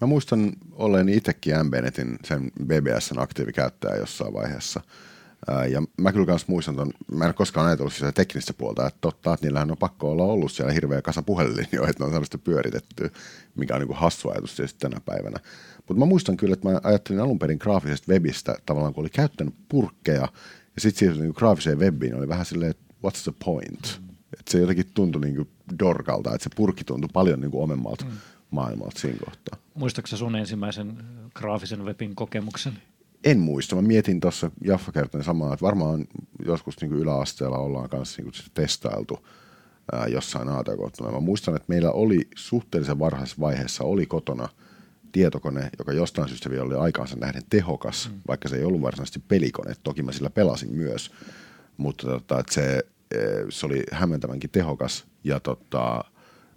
Mä 0.00 0.06
muistan 0.06 0.52
olleen 0.72 1.08
itsekin 1.08 1.54
MBNetin 1.66 2.18
sen 2.24 2.50
BBSn 2.64 3.18
aktiivikäyttäjä 3.18 3.96
jossain 3.96 4.34
vaiheessa– 4.34 4.80
ja 5.70 5.82
mä 5.96 6.12
kyllä 6.12 6.26
kans 6.26 6.48
muistan 6.48 6.76
ton, 6.76 6.90
mä 7.12 7.24
en 7.24 7.28
ole 7.28 7.34
koskaan 7.34 7.66
ajatellut 7.66 7.92
sitä 7.92 8.12
teknistä 8.12 8.52
puolta, 8.52 8.86
että 8.86 8.98
totta, 9.00 9.34
että 9.34 9.46
niillähän 9.46 9.70
on 9.70 9.76
pakko 9.76 10.10
olla 10.10 10.24
ollut 10.24 10.52
siellä 10.52 10.72
hirveä 10.72 11.02
kasa 11.02 11.22
puhelinlinjoja, 11.22 11.88
että 11.88 12.02
ne 12.02 12.04
on 12.04 12.12
sellaista 12.12 12.38
pyöritetty, 12.38 13.12
mikä 13.56 13.74
on 13.74 13.80
niin 13.80 13.88
kuin 13.88 13.98
hassu 13.98 14.30
ajatus 14.30 14.56
tietysti 14.56 14.80
tänä 14.80 15.00
päivänä. 15.00 15.40
Mutta 15.76 15.94
mä 15.94 16.04
muistan 16.04 16.36
kyllä, 16.36 16.52
että 16.52 16.68
mä 16.68 16.80
ajattelin 16.82 17.20
alun 17.20 17.38
perin 17.38 17.58
graafisesta 17.60 18.12
webistä, 18.12 18.56
tavallaan 18.66 18.94
kun 18.94 19.02
oli 19.02 19.10
käyttänyt 19.10 19.54
purkkeja, 19.68 20.28
ja 20.74 20.80
sitten 20.80 20.98
siirtyi 20.98 21.22
niin 21.22 21.34
graafiseen 21.36 21.78
webiin, 21.78 22.14
oli 22.14 22.28
vähän 22.28 22.46
silleen, 22.46 22.70
että 22.70 22.94
what's 23.06 23.22
the 23.22 23.32
point? 23.44 24.00
Mm. 24.00 24.08
Että 24.32 24.52
se 24.52 24.58
jotenkin 24.58 24.90
tuntui 24.94 25.20
niin 25.20 25.36
kuin 25.36 25.48
dorkalta, 25.78 26.34
että 26.34 26.44
se 26.44 26.50
purkki 26.56 26.84
tuntui 26.84 27.10
paljon 27.12 27.40
niin 27.40 27.50
kuin 27.50 27.62
omemmalta 27.62 28.04
mm. 28.04 28.10
maailmalta 28.50 29.00
siinä 29.00 29.18
kohtaa. 29.24 29.58
Muistatko 29.74 30.16
sun 30.16 30.36
ensimmäisen 30.36 31.04
graafisen 31.34 31.84
webin 31.84 32.14
kokemuksen? 32.14 32.72
En 33.24 33.38
muista. 33.38 33.76
Mä 33.76 33.82
mietin 33.82 34.20
tuossa, 34.20 34.50
Jaffa 34.64 34.92
kertoi 34.92 35.24
samaa, 35.24 35.52
että 35.52 35.66
varmaan 35.66 36.06
joskus 36.46 36.80
niin 36.80 36.88
kuin 36.88 37.00
yläasteella 37.00 37.58
ollaan 37.58 37.88
kanssa 37.88 38.22
niin 38.22 38.32
kuin 38.32 38.44
testailtu 38.54 39.26
ää, 39.92 40.06
jossain 40.06 40.48
atk 40.48 41.00
Mä 41.12 41.20
muistan, 41.20 41.56
että 41.56 41.68
meillä 41.68 41.90
oli 41.90 42.28
suhteellisen 42.36 42.98
varhaisessa 42.98 43.40
vaiheessa 43.40 43.84
oli 43.84 44.06
kotona 44.06 44.48
tietokone, 45.12 45.70
joka 45.78 45.92
jostain 45.92 46.28
syystä 46.28 46.50
vielä 46.50 46.64
oli 46.64 46.74
aikaansa 46.74 47.16
nähden 47.16 47.42
tehokas, 47.50 48.10
mm. 48.12 48.20
vaikka 48.28 48.48
se 48.48 48.56
ei 48.56 48.64
ollut 48.64 48.82
varsinaisesti 48.82 49.22
pelikone. 49.28 49.74
Toki 49.82 50.02
mä 50.02 50.12
sillä 50.12 50.30
pelasin 50.30 50.74
myös, 50.74 51.10
mutta 51.76 52.06
tota, 52.06 52.40
että 52.40 52.54
se, 52.54 52.82
se 53.48 53.66
oli 53.66 53.82
hämmentävänkin 53.92 54.50
tehokas. 54.50 55.06
Ja 55.24 55.40
tota, 55.40 56.04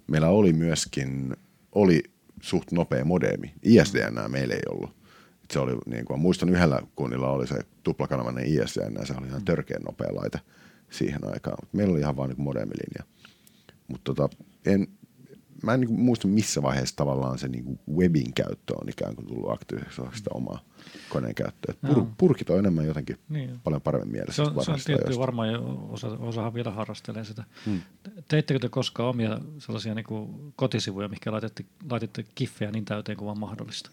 meillä 0.07 0.29
oli 0.29 0.53
myöskin 0.53 1.35
oli 1.71 2.03
suht 2.41 2.71
nopea 2.71 3.05
modeemi. 3.05 3.53
ISDN 3.63 4.31
meillä 4.31 4.53
ei 4.53 4.61
ollut 4.69 5.00
se 5.51 5.59
oli, 5.59 5.77
niin 5.85 6.05
kuin, 6.05 6.19
muistan 6.19 6.49
yhdellä 6.49 6.81
kunnilla 6.95 7.29
oli 7.29 7.47
se 7.47 7.59
tuplakanavainen 7.83 8.45
ISDN, 8.45 9.05
se 9.05 9.13
oli 9.17 9.27
ihan 9.27 9.45
törkeän 9.45 9.81
nopea 9.81 10.15
laite 10.15 10.39
siihen 10.89 11.33
aikaan. 11.33 11.67
Meillä 11.71 11.91
oli 11.91 11.99
ihan 11.99 12.17
vaan 12.17 12.29
niin 12.29 12.41
modemilinja. 12.41 13.03
Mutta 13.87 14.13
tota, 14.13 14.37
en, 14.65 14.87
mä 15.63 15.73
en 15.73 15.79
niin 15.79 15.87
kuin, 15.87 15.99
muista 15.99 16.27
missä 16.27 16.61
vaiheessa 16.61 16.95
tavallaan 16.95 17.37
se 17.37 17.47
niin 17.47 17.63
kuin 17.63 17.79
webin 17.97 18.33
käyttö 18.33 18.73
on 18.81 18.89
ikään 18.89 19.15
kuin 19.15 19.27
tullut 19.27 19.51
aktiiviseksi 19.51 20.01
sitä 20.15 20.29
omaa 20.33 20.59
koneen 21.09 21.35
käyttöä. 21.35 21.75
Pur, 21.87 22.05
purkit 22.17 22.49
on 22.49 22.59
enemmän 22.59 22.85
jotenkin 22.85 23.17
niin. 23.29 23.59
paljon 23.63 23.81
paremmin 23.81 24.11
mielessä. 24.11 24.45
Se 24.45 24.51
on, 24.51 24.65
se 24.65 24.71
on 24.71 24.79
tietty 24.85 25.17
varmaan, 25.17 25.51
ja 25.51 25.59
osa, 25.89 26.07
osahan 26.07 26.53
vielä 26.53 26.71
harrastelee 26.71 27.23
sitä. 27.23 27.43
Hmm. 27.65 27.81
Teittekö 28.27 28.59
te 28.59 28.69
koskaan 28.69 29.09
omia 29.09 29.39
sellaisia 29.57 29.95
niin 29.95 30.05
kuin 30.05 30.53
kotisivuja, 30.55 31.07
mikä 31.07 31.31
laitette, 31.31 31.65
laititte 31.89 32.25
kiffejä 32.35 32.71
niin 32.71 32.85
täyteen 32.85 33.17
kuin 33.17 33.25
vaan 33.25 33.39
mahdollista? 33.39 33.91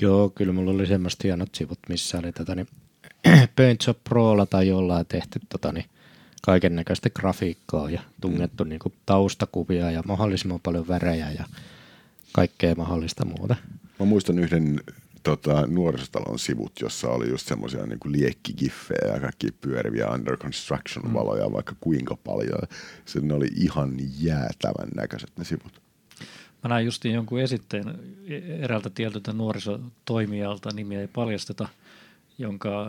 Joo, 0.00 0.30
kyllä 0.30 0.52
mulla 0.52 0.70
oli 0.70 0.86
semmoista 0.86 1.22
hienot 1.24 1.54
sivut, 1.54 1.78
missä 1.88 2.18
oli 2.18 2.32
tota, 2.32 2.54
niin, 2.54 2.68
Paintshop 3.56 3.98
Prolla 4.04 4.46
tai 4.46 4.68
jollain 4.68 5.06
tehty 5.06 5.40
tota, 5.48 5.72
niin, 5.72 5.84
kaiken 6.42 6.76
näköistä 6.76 7.10
grafiikkaa 7.10 7.90
ja 7.90 8.00
tungettu 8.20 8.64
mm. 8.64 8.68
niin 8.68 8.78
kuin, 8.78 8.94
taustakuvia 9.06 9.90
ja 9.90 10.02
mahdollisimman 10.06 10.60
paljon 10.62 10.88
värejä 10.88 11.30
ja 11.30 11.44
kaikkea 12.32 12.74
mahdollista 12.74 13.24
muuta. 13.24 13.56
Mä 13.98 14.06
muistan 14.06 14.38
yhden 14.38 14.80
tota, 15.22 15.66
nuorisotalon 15.66 16.38
sivut, 16.38 16.72
jossa 16.80 17.08
oli 17.08 17.28
just 17.28 17.48
semmoisia 17.48 17.86
niin 17.86 17.98
liekkigiffejä 18.04 19.14
ja 19.14 19.20
kaikki 19.20 19.52
pyöriviä 19.60 20.08
under 20.08 20.36
construction 20.36 21.14
valoja, 21.14 21.48
mm. 21.48 21.52
vaikka 21.52 21.74
kuinka 21.80 22.16
paljon. 22.24 22.58
Se, 23.04 23.20
ne 23.20 23.34
oli 23.34 23.48
ihan 23.56 23.96
jäätävän 24.18 24.88
näköiset 24.94 25.30
ne 25.38 25.44
sivut. 25.44 25.85
Mä 26.62 26.68
näin 26.68 26.86
justiin 26.86 27.14
jonkun 27.14 27.40
esitteen 27.40 27.98
eräältä 28.60 28.90
tietyltä 28.90 29.32
nuorisotoimijalta, 29.32 30.70
nimiä 30.74 31.00
ei 31.00 31.08
paljasteta, 31.08 31.68
jonka 32.38 32.86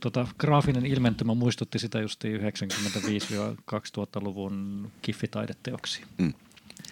tota, 0.00 0.26
graafinen 0.38 0.86
ilmentymä 0.86 1.34
muistutti 1.34 1.78
sitä 1.78 2.00
justiin 2.00 2.40
95-2000-luvun 2.40 4.90
kiffitaideteoksia. 5.02 6.06
Mm. 6.18 6.32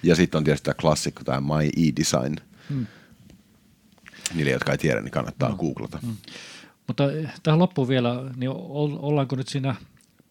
Ja 0.02 0.16
sitten 0.16 0.38
on 0.38 0.44
tietysti 0.44 0.64
tämä 0.64 0.74
klassikko, 0.74 1.24
tämä 1.24 1.40
My 1.40 1.70
E-Design. 1.76 2.36
Mm. 2.68 2.86
Niille, 4.34 4.50
jotka 4.50 4.72
ei 4.72 4.78
tiedä, 4.78 5.00
niin 5.00 5.10
kannattaa 5.10 5.48
no. 5.48 5.56
googlata. 5.56 5.98
Mm. 6.02 6.16
Mutta 6.86 7.12
eh, 7.12 7.32
tähän 7.42 7.58
loppuun 7.58 7.88
vielä, 7.88 8.30
niin 8.36 8.50
ollaanko 8.50 9.36
nyt 9.36 9.48
siinä, 9.48 9.74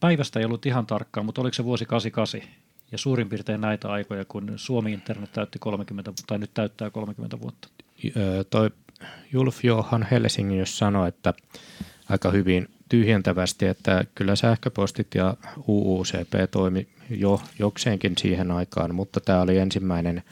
päivästä 0.00 0.38
ei 0.38 0.44
ollut 0.44 0.66
ihan 0.66 0.86
tarkkaan, 0.86 1.26
mutta 1.26 1.40
oliko 1.40 1.54
se 1.54 1.64
vuosi 1.64 1.84
88? 1.84 2.69
Ja 2.92 2.98
suurin 2.98 3.28
piirtein 3.28 3.60
näitä 3.60 3.88
aikoja, 3.88 4.24
kun 4.24 4.52
Suomi 4.56 4.92
Internet 4.92 5.32
täytti 5.32 5.58
30, 5.58 6.12
tai 6.26 6.38
nyt 6.38 6.50
täyttää 6.54 6.90
30 6.90 7.40
vuotta. 7.40 7.68
toi 8.50 8.70
Julf 9.32 9.64
Johan 9.64 10.06
Helsingin 10.10 10.66
sanoi, 10.66 11.08
että 11.08 11.34
aika 12.08 12.30
hyvin 12.30 12.68
tyhjentävästi, 12.88 13.66
että 13.66 14.04
kyllä 14.14 14.36
sähköpostit 14.36 15.14
ja 15.14 15.34
UUCP 15.66 16.50
toimi 16.50 16.88
jo 17.10 17.40
jokseenkin 17.58 18.14
siihen 18.18 18.50
aikaan, 18.50 18.94
mutta 18.94 19.20
tämä 19.20 19.40
oli 19.40 19.58
ensimmäinen 19.58 20.22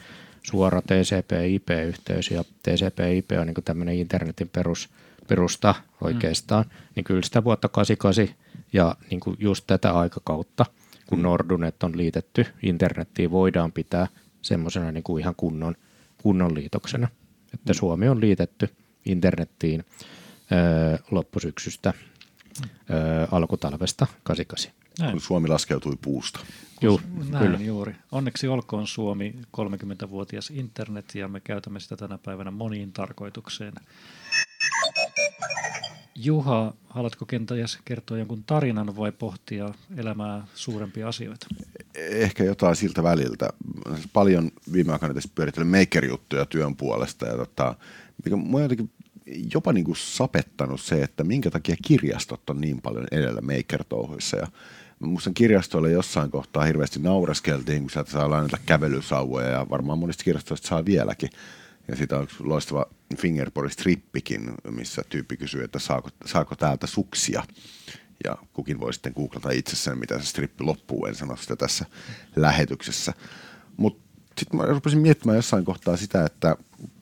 suora 0.43 0.81
TCP-IP-yhteys 0.81 2.31
ja 2.31 2.43
TCP-IP 2.43 3.31
on 3.39 3.47
niin 3.47 3.55
tämmöinen 3.65 3.95
internetin 3.95 4.49
perus, 4.49 4.89
perusta 5.27 5.75
oikeastaan, 6.01 6.65
mm. 6.65 6.71
niin 6.95 7.03
kyllä 7.03 7.21
sitä 7.21 7.43
vuotta 7.43 7.69
88 7.69 8.35
ja 8.73 8.95
niin 9.09 9.21
just 9.39 9.63
tätä 9.67 9.91
aikakautta– 9.91 10.65
kun 11.09 11.21
Nordunet 11.21 11.83
on 11.83 11.97
liitetty 11.97 12.45
internettiin, 12.63 13.31
voidaan 13.31 13.71
pitää 13.71 14.07
semmoisena 14.41 14.91
niin 14.91 15.03
kuin 15.03 15.21
ihan 15.21 15.35
kunnon, 15.37 15.75
kunnon 16.21 16.55
liitoksena. 16.55 17.07
Että 17.53 17.73
Suomi 17.73 18.07
on 18.07 18.21
liitetty 18.21 18.69
internettiin 19.05 19.85
öö, 20.51 20.97
loppusyksystä 21.11 21.93
öö, 22.89 23.27
alkutalvesta 23.31 24.07
88. 24.23 24.71
Näin. 24.99 25.11
Kun 25.11 25.21
Suomi 25.21 25.47
laskeutui 25.47 25.97
puusta. 26.01 26.39
Joo, 26.81 27.01
Näin 27.29 27.45
kyllä. 27.45 27.59
juuri. 27.59 27.95
Onneksi 28.11 28.47
olkoon 28.47 28.87
Suomi 28.87 29.35
30-vuotias 29.57 30.49
internet 30.49 31.15
ja 31.15 31.27
me 31.27 31.39
käytämme 31.39 31.79
sitä 31.79 31.97
tänä 31.97 32.17
päivänä 32.17 32.51
moniin 32.51 32.91
tarkoitukseen. 32.91 33.73
Juha, 36.15 36.73
haluatko 36.89 37.25
kenties 37.25 37.79
kertoa 37.85 38.17
jonkun 38.17 38.43
tarinan 38.43 38.97
vai 38.97 39.11
pohtia 39.11 39.73
elämää 39.97 40.47
suurempia 40.55 41.07
asioita? 41.07 41.47
Ehkä 41.95 42.43
jotain 42.43 42.75
siltä 42.75 43.03
väliltä. 43.03 43.49
Paljon 44.13 44.51
viime 44.73 44.93
aikoina 44.93 45.13
tässä 45.13 45.29
pyörittänyt 45.35 45.69
maker-juttuja 45.69 46.45
työn 46.45 46.75
puolesta 46.75 47.25
ja 47.25 47.37
tota, 47.37 47.75
mikä 48.25 48.35
mua 48.35 48.61
jotenkin 48.61 48.91
jopa 49.53 49.73
niin 49.73 49.85
kuin 49.85 49.95
sapettanut 49.95 50.81
se, 50.81 51.03
että 51.03 51.23
minkä 51.23 51.51
takia 51.51 51.75
kirjastot 51.85 52.49
on 52.49 52.61
niin 52.61 52.81
paljon 52.81 53.07
edellä 53.11 53.41
maker-touhuissa 53.41 54.37
ja 54.37 54.47
Muistan 54.99 55.33
kirjastoille 55.33 55.91
jossain 55.91 56.31
kohtaa 56.31 56.63
hirveästi 56.63 56.99
nauraskeltiin, 56.99 57.81
kun 57.81 57.89
sieltä 57.89 58.11
saa 58.11 58.29
lainata 58.29 58.57
kävelysauvoja 58.65 59.47
ja 59.47 59.65
varmaan 59.69 59.99
monista 59.99 60.23
kirjastoista 60.23 60.67
saa 60.67 60.85
vieläkin. 60.85 61.29
Ja 61.89 61.95
siitä 61.95 62.17
on 62.17 62.27
loistava 62.39 62.85
Fingerboard-strippikin, 63.15 64.53
missä 64.71 65.01
tyyppi 65.09 65.37
kysyy, 65.37 65.63
että 65.63 65.79
saako, 65.79 66.09
saako 66.25 66.55
täältä 66.55 66.87
suksia. 66.87 67.43
Ja 68.23 68.37
kukin 68.53 68.79
voi 68.79 68.93
sitten 68.93 69.13
googlata 69.15 69.51
itsessään, 69.51 69.99
mitä 69.99 70.19
se 70.19 70.25
strippi 70.25 70.63
loppuu. 70.63 71.05
En 71.05 71.15
sano 71.15 71.35
sitä 71.35 71.55
tässä 71.55 71.85
lähetyksessä. 72.35 73.13
Mutta 73.77 74.03
sitten 74.37 74.59
mä 74.59 74.65
rupesin 74.65 74.99
miettimään 74.99 75.35
jossain 75.35 75.65
kohtaa 75.65 75.97
sitä, 75.97 76.25
että 76.25 76.55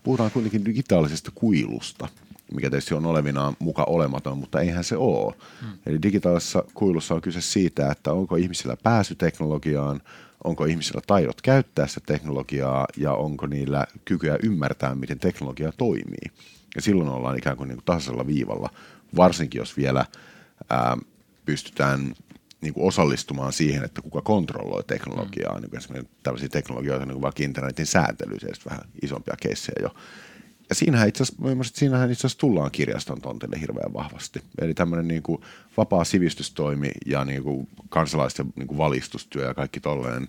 puhutaan 0.04 0.32
kuitenkin 0.32 0.66
digitaalisesta 0.66 1.32
kuilusta, 1.36 2.08
mikä 2.54 2.70
tietysti 2.70 2.94
on 2.94 3.06
olevinaan 3.06 3.56
muka 3.60 3.84
olematon, 3.84 4.38
mutta 4.38 4.60
eihän 4.62 4.84
se 4.84 4.98
ole. 4.98 5.34
Hmm. 5.62 5.78
Eli 5.86 6.02
digitaalisessa 6.02 6.64
kuilussa 6.74 7.16
on 7.16 7.22
kyse 7.22 7.42
siitä, 7.42 7.92
että 7.92 8.12
onko 8.14 8.36
ihmisillä 8.36 8.78
pääsy 8.84 9.16
teknologiaan, 9.16 10.02
onko 10.48 10.66
ihmisillä 10.66 11.02
taidot 11.08 11.42
käyttää 11.42 11.88
sitä 11.88 12.02
teknologiaa 12.06 12.88
ja 12.98 13.14
onko 13.14 13.48
niillä 13.48 13.86
kykyä 14.06 14.38
ymmärtää, 14.44 14.96
miten 14.96 15.20
teknologia 15.20 15.72
toimii. 15.78 16.32
Ja 16.76 16.82
silloin 16.82 17.10
ollaan 17.10 17.38
ikään 17.38 17.58
kuin, 17.58 17.68
niin 17.68 17.78
kuin 17.78 17.86
tasaisella 17.86 18.28
viivalla, 18.28 18.70
varsinkin 19.16 19.60
jos 19.60 19.78
vielä 19.78 20.06
ää, 20.70 20.98
pystytään 21.46 22.14
niin 22.62 22.74
kuin 22.74 22.88
osallistumaan 22.88 23.54
siihen, 23.54 23.84
että 23.84 24.02
kuka 24.02 24.22
kontrolloi 24.22 24.84
teknologiaa, 24.84 25.56
mm. 25.56 25.62
niin 25.62 25.70
kuin 25.70 25.78
esimerkiksi 25.78 26.14
tällaisia 26.24 26.50
teknologioita, 26.50 27.06
niin 27.06 27.14
kuin 27.14 27.22
vaikka 27.22 27.44
internetin 27.44 27.86
sääntely, 27.86 28.40
se 28.40 28.48
vähän 28.70 28.86
isompia 29.02 29.36
keissejä 29.42 29.80
jo. 29.82 29.96
Ja 30.70 30.76
siinähän 30.76 31.08
itse 31.08 31.24
asiassa, 31.24 31.76
siinähän 31.76 32.12
itse 32.12 32.20
asiassa 32.20 32.40
tullaan 32.40 32.72
kirjaston 32.72 33.22
tontille 33.22 33.62
hirveän 33.62 33.94
vahvasti. 33.94 34.42
Eli 34.62 34.74
tämmöinen 34.74 35.08
niin 35.08 35.24
kuin 35.24 35.42
vapaa 35.78 36.04
sivistystoimi 36.04 36.92
ja 37.06 37.26
niin 37.26 37.44
kuin 37.44 37.68
kansalaisten 37.90 38.54
niin 38.56 38.68
kuin 38.68 38.78
valistustyö 38.78 39.48
ja 39.48 39.54
kaikki 39.54 39.80
tolleen, 39.80 40.28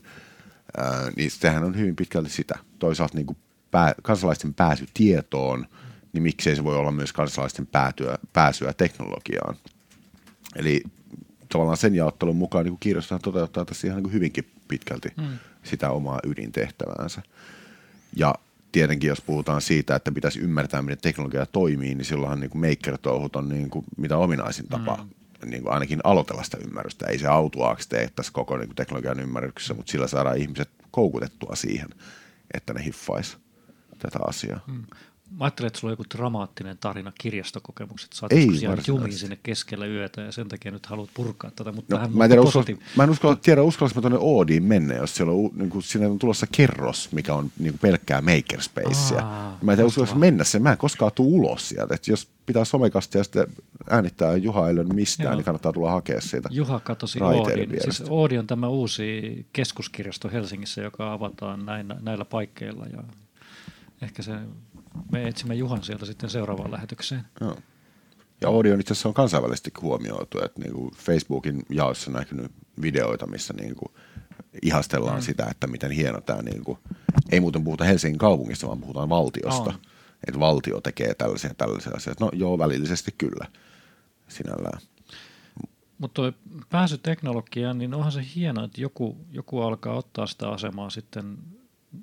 ää, 0.77 1.11
niin 1.17 1.31
sehän 1.31 1.65
on 1.65 1.77
hyvin 1.77 1.97
pitkälti 1.97 2.31
sitä. 2.31 2.59
Toisaalta 2.79 3.17
niin 3.17 3.27
kuin 3.27 3.37
pää, 3.71 3.95
kansalaisten 4.03 4.55
pääsy 4.55 4.87
tietoon, 4.95 5.67
niin 6.13 6.23
miksei 6.23 6.57
se 6.57 6.65
voi 6.65 6.77
olla 6.77 6.93
myös 6.93 7.13
kansalaisten 7.13 7.67
päätyä, 7.67 8.19
pääsyä 8.33 8.73
teknologiaan. 8.73 9.57
Eli 10.57 10.83
tavallaan 11.49 11.77
sen 11.77 11.95
jaottelun 11.95 12.37
mukaan 12.37 12.65
niin 12.65 12.77
kirjastohan 12.81 13.23
toteuttaa 13.23 13.65
tässä 13.65 13.87
ihan 13.87 13.97
niin 13.97 14.05
kuin 14.05 14.13
hyvinkin 14.13 14.51
pitkälti 14.69 15.09
mm. 15.17 15.39
sitä 15.63 15.91
omaa 15.91 16.21
ydintehtäväänsä. 16.25 17.23
Ja 18.17 18.35
tietenkin 18.73 19.09
jos 19.09 19.21
puhutaan 19.21 19.61
siitä, 19.61 19.97
että 19.97 20.13
pitäisi 20.13 20.41
ymmärtää, 20.41 20.83
miten 20.83 20.99
teknologia 20.99 21.47
toimii, 21.47 21.95
niin 21.95 22.05
silloinhan 22.05 22.41
niin 22.41 22.51
maker-touhut 22.55 23.37
on 23.37 23.49
niin 23.49 23.71
kuin 23.71 23.85
mitä 23.97 24.17
ominaisin 24.17 24.69
tapa 24.69 24.97
mm. 24.97 25.51
niin 25.51 25.63
kuin 25.63 25.73
ainakin 25.73 26.01
aloitella 26.05 26.43
sitä 26.43 26.59
ymmärrystä. 26.65 27.07
Ei 27.07 27.19
se 27.19 27.27
autuaaksi 27.27 27.89
tee 27.89 28.11
tässä 28.17 28.33
koko 28.33 28.57
niin 28.57 28.69
kuin 28.69 28.77
teknologian 28.77 29.21
ymmärryksessä, 29.21 29.75
mutta 29.75 29.91
sillä 29.93 30.07
saadaan 30.07 30.39
ihmiset 30.39 30.71
koukutettua 30.91 31.55
siihen, 31.55 31.89
että 32.55 32.75
ne 32.75 32.85
hiffaisi 32.85 33.37
tätä 33.99 34.19
asiaa. 34.27 34.61
Mm. 34.67 34.85
Mä 35.31 35.45
ajattelin, 35.45 35.67
että 35.67 35.79
sulla 35.79 35.91
on 35.91 35.93
joku 35.93 36.05
dramaattinen 36.17 36.79
tarina 36.79 37.13
kirjastokokemukset. 37.21 38.13
Sä 38.13 38.27
oot 38.27 38.63
jäänyt 38.63 38.89
jumiin 38.89 39.19
sinne 39.19 39.39
keskellä 39.43 39.87
yötä 39.87 40.21
ja 40.21 40.33
sen 40.33 40.49
takia 40.49 40.73
nyt 40.73 40.87
haluat 40.87 41.11
purkaa 41.15 41.51
tätä. 41.51 41.73
Mutta 41.73 41.99
no, 41.99 42.09
mä, 42.09 42.25
en 42.25 42.31
tiedä, 42.31 42.43
uskalla, 42.43 42.67
mä 42.97 43.05
en 43.05 43.11
uskalla, 43.11 43.37
tiedä, 43.37 43.63
uskallanko 43.63 43.99
mä 43.99 44.01
tuonne 44.01 44.19
Oodiin 44.21 44.63
mennä, 44.63 44.95
jos 44.95 45.17
siellä 45.17 45.33
on, 45.33 45.51
niin 45.55 45.71
kuin, 45.71 45.83
siinä 45.83 46.09
on 46.09 46.19
tulossa 46.19 46.47
kerros, 46.53 47.13
mikä 47.13 47.35
on 47.35 47.51
niin 47.59 47.73
kuin 47.73 47.81
pelkkää 47.81 48.21
makerspacea. 48.23 49.27
Aa, 49.27 49.59
mä 49.63 49.73
en 49.73 49.77
tiedä, 49.79 49.87
uskallanko 49.87 50.19
mennä 50.19 50.45
sen. 50.45 50.63
Mä 50.63 50.73
en 50.73 50.79
koskaan 50.79 51.13
tule 51.15 51.29
ulos 51.29 51.69
sieltä. 51.69 51.95
Et 51.95 52.09
jos 52.09 52.29
pitää 52.47 52.65
somekastia 52.65 53.19
ja 53.19 53.25
sitten 53.25 53.47
äänittää 53.91 54.37
Juha 54.37 54.69
Eilön 54.69 54.95
mistään, 54.95 55.27
Joo. 55.27 55.35
niin 55.35 55.45
kannattaa 55.45 55.73
tulla 55.73 55.91
hakea 55.91 56.21
siitä. 56.21 56.49
Juha 56.53 56.81
katosi 56.81 57.23
Oodin. 57.23 57.71
Siis 57.81 58.05
Oodi 58.09 58.39
on 58.39 58.47
tämä 58.47 58.69
uusi 58.69 59.47
keskuskirjasto 59.53 60.29
Helsingissä, 60.33 60.83
joka 60.83 61.13
avataan 61.13 61.67
näin, 61.67 61.95
näillä 62.01 62.25
paikkeilla. 62.25 62.87
Ja 62.93 63.03
ehkä 64.03 64.23
se 64.23 64.33
me 65.13 65.29
etsimme 65.29 65.55
Juhan 65.55 65.83
sieltä 65.83 66.07
sitten 66.07 66.31
seuraavaan 66.31 66.73
lähetykseen. 66.73 67.23
Joo. 67.41 67.57
Ja 68.41 68.49
audio 68.49 68.75
itse 68.75 68.93
asiassa 68.93 69.09
on 69.09 69.15
kansainvälisesti 69.15 69.71
huomioitu, 69.83 70.39
että 70.45 70.61
niin 70.61 70.73
kuin 70.73 70.91
Facebookin 70.95 71.63
jaossa 71.71 72.11
näkynyt 72.11 72.53
videoita, 72.83 73.27
missä 73.27 73.55
niin 73.55 73.75
kuin 73.75 73.93
ihastellaan 74.63 75.19
mm. 75.19 75.23
sitä, 75.23 75.47
että 75.51 75.67
miten 75.67 75.91
hieno 75.91 76.21
tämä, 76.21 76.43
niin 76.43 76.65
kuin, 76.65 76.79
ei 77.31 77.41
muuten 77.41 77.65
puhuta 77.65 77.85
Helsingin 77.85 78.19
kaupungista, 78.19 78.67
vaan 78.67 78.81
puhutaan 78.81 79.09
valtiosta. 79.09 79.71
Oh. 79.71 79.81
Että 80.29 80.41
valtio 80.41 80.81
tekee 80.81 81.15
tällaisia 81.15 81.55
tällaisia 81.55 81.93
asioita. 81.97 82.25
No 82.25 82.31
joo, 82.35 82.59
välillisesti 82.59 83.15
kyllä 83.19 83.47
sinällään. 84.29 84.81
Mutta 85.99 86.33
pääsy 86.71 86.99
teknologiaan, 86.99 87.79
niin 87.79 87.95
onhan 87.95 88.13
se 88.13 88.25
hienoa, 88.35 88.65
että 88.65 88.81
joku, 88.81 89.17
joku 89.31 89.61
alkaa 89.61 89.95
ottaa 89.95 90.27
sitä 90.27 90.49
asemaa 90.49 90.91
sitten 90.91 91.39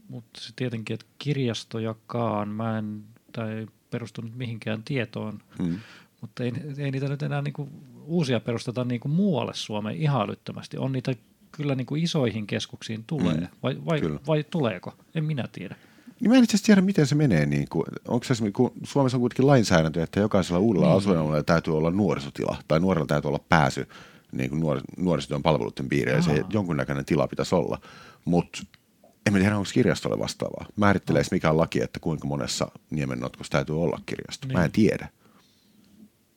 mutta 0.09 0.41
se 0.41 0.53
tietenkin, 0.55 0.93
että 0.93 1.05
kirjastojakaan, 1.19 2.49
mä 2.49 2.77
en, 2.77 3.03
tai 3.31 3.67
perustunut 3.91 4.35
mihinkään 4.35 4.83
tietoon, 4.83 5.39
hmm. 5.63 5.79
mutta 6.21 6.43
ei, 6.43 6.53
ei 6.77 6.91
niitä 6.91 7.07
nyt 7.09 7.23
enää 7.23 7.41
niinku 7.41 7.69
uusia 8.05 8.39
perusteta 8.39 8.83
niinku 8.83 9.07
muualle 9.07 9.53
Suomeen 9.55 9.97
ihan 9.97 10.21
älyttömästi. 10.21 10.77
On 10.77 10.91
niitä 10.91 11.13
kyllä 11.51 11.75
niinku 11.75 11.95
isoihin 11.95 12.47
keskuksiin 12.47 13.03
tulee, 13.07 13.35
hmm. 13.35 13.47
vai, 13.63 13.77
vai, 13.85 14.01
vai 14.27 14.43
tuleeko? 14.43 14.93
En 15.15 15.25
minä 15.25 15.45
tiedä. 15.51 15.75
Niin 16.19 16.31
mä 16.31 16.37
en 16.37 16.43
itse 16.43 16.57
tiedä, 16.63 16.81
miten 16.81 17.07
se 17.07 17.15
menee. 17.15 17.45
Niin 17.45 17.67
kuin, 17.69 17.85
onko 18.07 18.23
se 18.25 18.51
kun 18.51 18.71
Suomessa 18.83 19.17
on 19.17 19.21
kuitenkin 19.21 19.47
lainsäädäntö, 19.47 20.03
että 20.03 20.19
jokaisella 20.19 20.59
uudella 20.59 20.87
niin. 20.87 20.97
asuinalueella 20.97 21.43
täytyy 21.43 21.77
olla 21.77 21.91
nuorisotila, 21.91 22.57
tai 22.67 22.79
nuorella 22.79 23.07
täytyy 23.07 23.27
olla 23.27 23.43
pääsy 23.49 23.87
niin 24.31 24.49
kuin 24.49 24.59
nuor, 24.59 24.81
nuorisotyön 24.97 25.43
palveluiden 25.43 25.89
piiriin, 25.89 26.15
ja 26.15 26.21
se 26.21 26.43
jonkunnäköinen 26.49 27.05
tila 27.05 27.27
pitäisi 27.27 27.55
olla. 27.55 27.79
Mutta 28.25 28.63
en 29.25 29.33
tiedä, 29.33 29.57
onko 29.57 29.69
kirjastolle 29.73 30.19
vastaavaa. 30.19 30.65
Määrittelee 30.75 31.21
no. 31.21 31.27
mikä 31.31 31.49
on 31.49 31.57
laki, 31.57 31.81
että 31.81 31.99
kuinka 31.99 32.27
monessa 32.27 32.71
niemennotkossa 32.89 33.51
täytyy 33.51 33.83
olla 33.83 33.99
kirjasto. 34.05 34.47
Niin. 34.47 34.57
Mä 34.57 34.63
en 34.63 34.71
niin. 34.75 34.89
tiedä. 34.89 35.09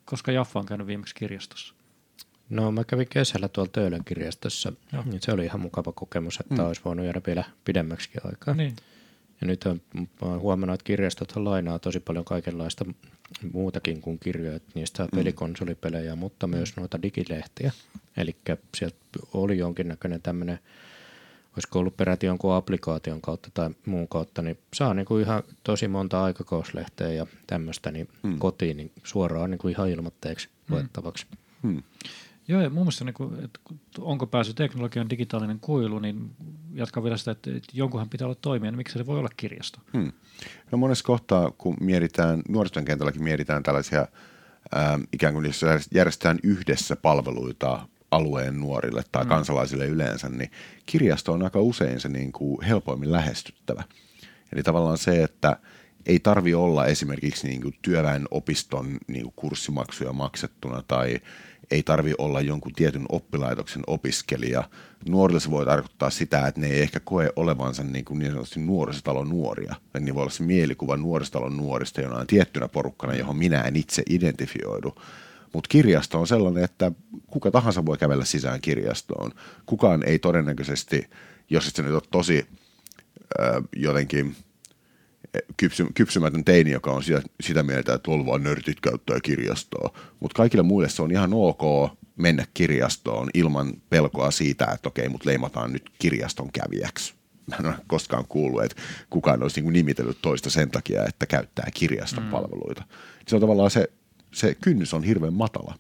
Koska 0.05 0.33
Jaffa 0.33 0.59
on 0.59 0.67
käynyt 0.67 0.87
viimeksi 0.87 1.15
kirjastossa? 1.15 1.75
No 2.51 2.73
mä 2.73 2.85
kävin 2.85 3.09
kesällä 3.11 3.49
tuolla 3.49 3.71
Töölön 3.73 4.05
kirjastossa. 4.05 4.73
Joo. 4.93 5.05
Se 5.21 5.33
oli 5.33 5.45
ihan 5.45 5.61
mukava 5.61 5.93
kokemus, 5.93 6.41
että 6.41 6.55
mm. 6.55 6.69
olisi 6.69 6.81
voinut 6.85 7.05
jäädä 7.05 7.21
vielä 7.27 7.45
pidemmäksi 7.65 8.11
aikaa. 8.25 8.55
Niin. 8.55 8.77
Ja 9.41 9.47
nyt 9.47 9.65
on, 9.65 9.81
olen 10.21 10.41
huomannut, 10.41 10.75
että 10.75 10.85
kirjastot 10.85 11.37
lainaa 11.37 11.79
tosi 11.79 12.01
paljon 12.01 12.25
kaikenlaista 12.25 12.85
muutakin 13.53 14.01
kuin 14.01 14.19
kirjoja. 14.19 14.61
Niistä 14.75 14.97
saa 14.97 15.09
mm. 15.13 15.19
pelikonsolipelejä, 15.19 16.17
mutta 16.17 16.47
myös 16.47 16.77
noita 16.77 17.03
digilehtiä. 17.03 17.73
Eli 18.17 18.37
sieltä 18.77 18.97
oli 19.35 19.59
jonkinnäköinen 19.59 20.23
tämmöinen– 20.23 20.59
olisiko 21.59 21.79
ollut 21.79 21.97
peräti 21.97 22.27
jonkun 22.27 22.55
applikaation 22.55 23.21
kautta 23.21 23.49
tai 23.55 23.71
muun 23.87 24.09
kautta, 24.09 24.43
niin 24.43 24.59
saa 24.75 24.95
niin 24.95 25.07
kuin 25.07 25.23
ihan 25.23 25.43
tosi 25.65 25.89
monta 25.89 26.25
aikakauslehteä 26.25 27.13
ja 27.13 27.27
tämmöistä 27.47 27.91
niin 27.91 28.09
hmm. 28.23 28.39
kotiin 28.39 28.77
niin 28.77 28.93
suoraan 29.05 29.51
niin 29.51 29.59
kuin 29.59 29.73
ihan 29.73 29.89
ilmoitteeksi 29.89 30.49
hmm. 30.49 30.75
luettavaksi. 30.75 31.27
Hmm. 31.63 31.83
Joo, 32.49 32.61
ja 32.61 32.71
muun 32.71 32.87
muassa, 32.87 33.05
niin 33.05 33.15
kuin, 33.15 33.45
että 33.45 33.61
onko 34.01 34.27
pääsy 34.27 34.55
teknologian 34.55 35.11
digitaalinen 35.11 35.61
kuilu, 35.61 35.99
niin 35.99 36.31
jatkan 36.75 37.05
vielä 37.05 37.17
sitä, 37.17 37.31
että, 37.31 37.51
että 37.51 37.73
jonkunhan 37.75 38.09
pitää 38.09 38.27
olla 38.27 38.39
toimia, 38.41 38.71
niin 38.71 38.77
miksi 38.77 38.99
se 38.99 39.07
voi 39.07 39.19
olla 39.19 39.29
kirjasto? 39.37 39.81
Hmm. 39.93 40.13
No 40.73 40.79
monessa 40.79 41.05
kohtaa, 41.05 41.51
kun 41.51 41.77
mietitään, 41.81 42.43
nuorison 42.49 42.85
kentälläkin 42.85 43.25
mietitään 43.25 43.63
tällaisia, 43.63 44.07
ää, 44.75 44.99
ikään 45.13 45.35
kuin 45.35 45.47
jos 45.47 45.63
järjestetään 45.95 46.39
yhdessä 46.43 46.97
palveluita 46.97 47.89
alueen 48.11 48.61
nuorille 48.61 49.03
tai 49.13 49.25
mm. 49.25 49.29
kansalaisille 49.29 49.87
yleensä, 49.87 50.29
niin 50.29 50.51
kirjasto 50.87 51.33
on 51.33 51.43
aika 51.43 51.61
usein 51.61 52.01
se 52.01 52.09
niin 52.09 52.33
kuin 52.33 52.63
helpoimmin 52.63 53.13
lähestyttävä. 53.13 53.85
Eli 54.53 54.63
tavallaan 54.63 54.99
se, 54.99 55.23
että 55.23 55.57
ei 56.07 56.19
tarvi 56.19 56.55
olla 56.55 56.87
esimerkiksi 56.87 57.49
niin 57.49 57.63
kuin 57.63 57.75
työväenopiston 57.83 58.99
niin 59.07 59.23
kuin 59.23 59.35
kurssimaksuja 59.37 60.13
maksettuna 60.13 60.83
tai 60.89 61.21
ei 61.71 61.83
tarvi 61.83 62.15
olla 62.19 62.41
jonkun 62.41 62.73
tietyn 62.75 63.07
oppilaitoksen 63.09 63.83
opiskelija. 63.87 64.65
Nuorille 65.09 65.41
se 65.41 65.51
voi 65.51 65.65
tarkoittaa 65.65 66.11
sitä, 66.11 66.47
että 66.47 66.61
ne 66.61 66.67
ei 66.67 66.81
ehkä 66.81 67.01
koe 67.01 67.33
olevansa 67.37 67.85
niin, 67.85 68.05
kuin 68.05 68.19
niin 68.19 68.31
sanotusti 68.31 68.61
nuorisotalon 68.61 69.29
nuoria. 69.29 69.75
Eli 69.95 70.05
niin 70.05 70.15
voi 70.15 70.23
olla 70.23 70.31
se 70.31 70.43
mielikuva 70.43 70.97
nuorisotalon 70.97 71.57
nuorista 71.57 72.01
jonain 72.01 72.27
tiettynä 72.27 72.69
porukkana, 72.69 73.15
johon 73.15 73.37
minä 73.37 73.61
en 73.61 73.77
itse 73.77 74.03
identifioidu. 74.11 74.95
Mutta 75.53 75.69
kirjasto 75.69 76.21
on 76.21 76.27
sellainen, 76.27 76.65
että 76.65 76.93
kuka 77.27 77.51
tahansa 77.51 77.87
voi 77.87 77.99
kävellä 77.99 78.25
sisään 78.25 78.61
kirjastoon. 78.61 79.33
Kukaan 79.67 80.03
ei 80.07 80.19
todennäköisesti, 80.19 81.11
jos 81.51 81.69
se 81.69 81.83
nyt 81.83 81.95
on 81.95 82.01
tosi 82.11 82.47
äh, 83.41 83.63
jotenkin 83.77 84.37
kypsy, 85.57 85.87
kypsymätön 85.95 86.45
teini, 86.45 86.71
joka 86.71 86.91
on 86.91 87.03
sitä, 87.03 87.23
sitä 87.41 87.63
mieltä, 87.63 87.95
että 87.95 88.03
tuolla 88.03 88.27
vaan 88.27 88.43
nörtit 88.43 88.81
käyttää 88.81 89.21
kirjastoa. 89.23 89.93
Mutta 90.21 90.37
kaikille 90.37 90.63
muille 90.63 90.89
se 90.89 91.03
on 91.03 91.11
ihan 91.11 91.31
ok 91.35 91.93
mennä 92.17 92.47
kirjastoon 92.55 93.31
ilman 93.35 93.73
pelkoa 93.91 94.31
siitä, 94.31 94.67
että 94.75 94.89
okei, 94.89 95.09
mut 95.09 95.25
leimataan 95.25 95.73
nyt 95.73 95.91
kirjaston 95.99 96.53
kävijäksi. 96.53 97.15
Mä 97.47 97.57
en 97.61 97.67
ole 97.67 97.75
koskaan 97.87 98.25
kuullut, 98.29 98.63
että 98.63 98.83
kukaan 99.11 99.43
olisi 99.43 99.61
niin 99.61 99.73
nimitellyt 99.73 100.19
toista 100.23 100.51
sen 100.51 100.71
takia, 100.71 101.05
että 101.05 101.27
käyttää 101.27 101.69
kirjaston 101.75 102.25
mm. 102.25 102.31
palveluita. 102.31 102.85
Se 103.27 103.37
on 103.37 103.41
tavallaan 103.41 103.71
se 103.71 103.91
se 104.33 104.55
kynnys 104.55 104.95
on 104.95 105.05
hirveän 105.05 105.35
matala 105.35 105.75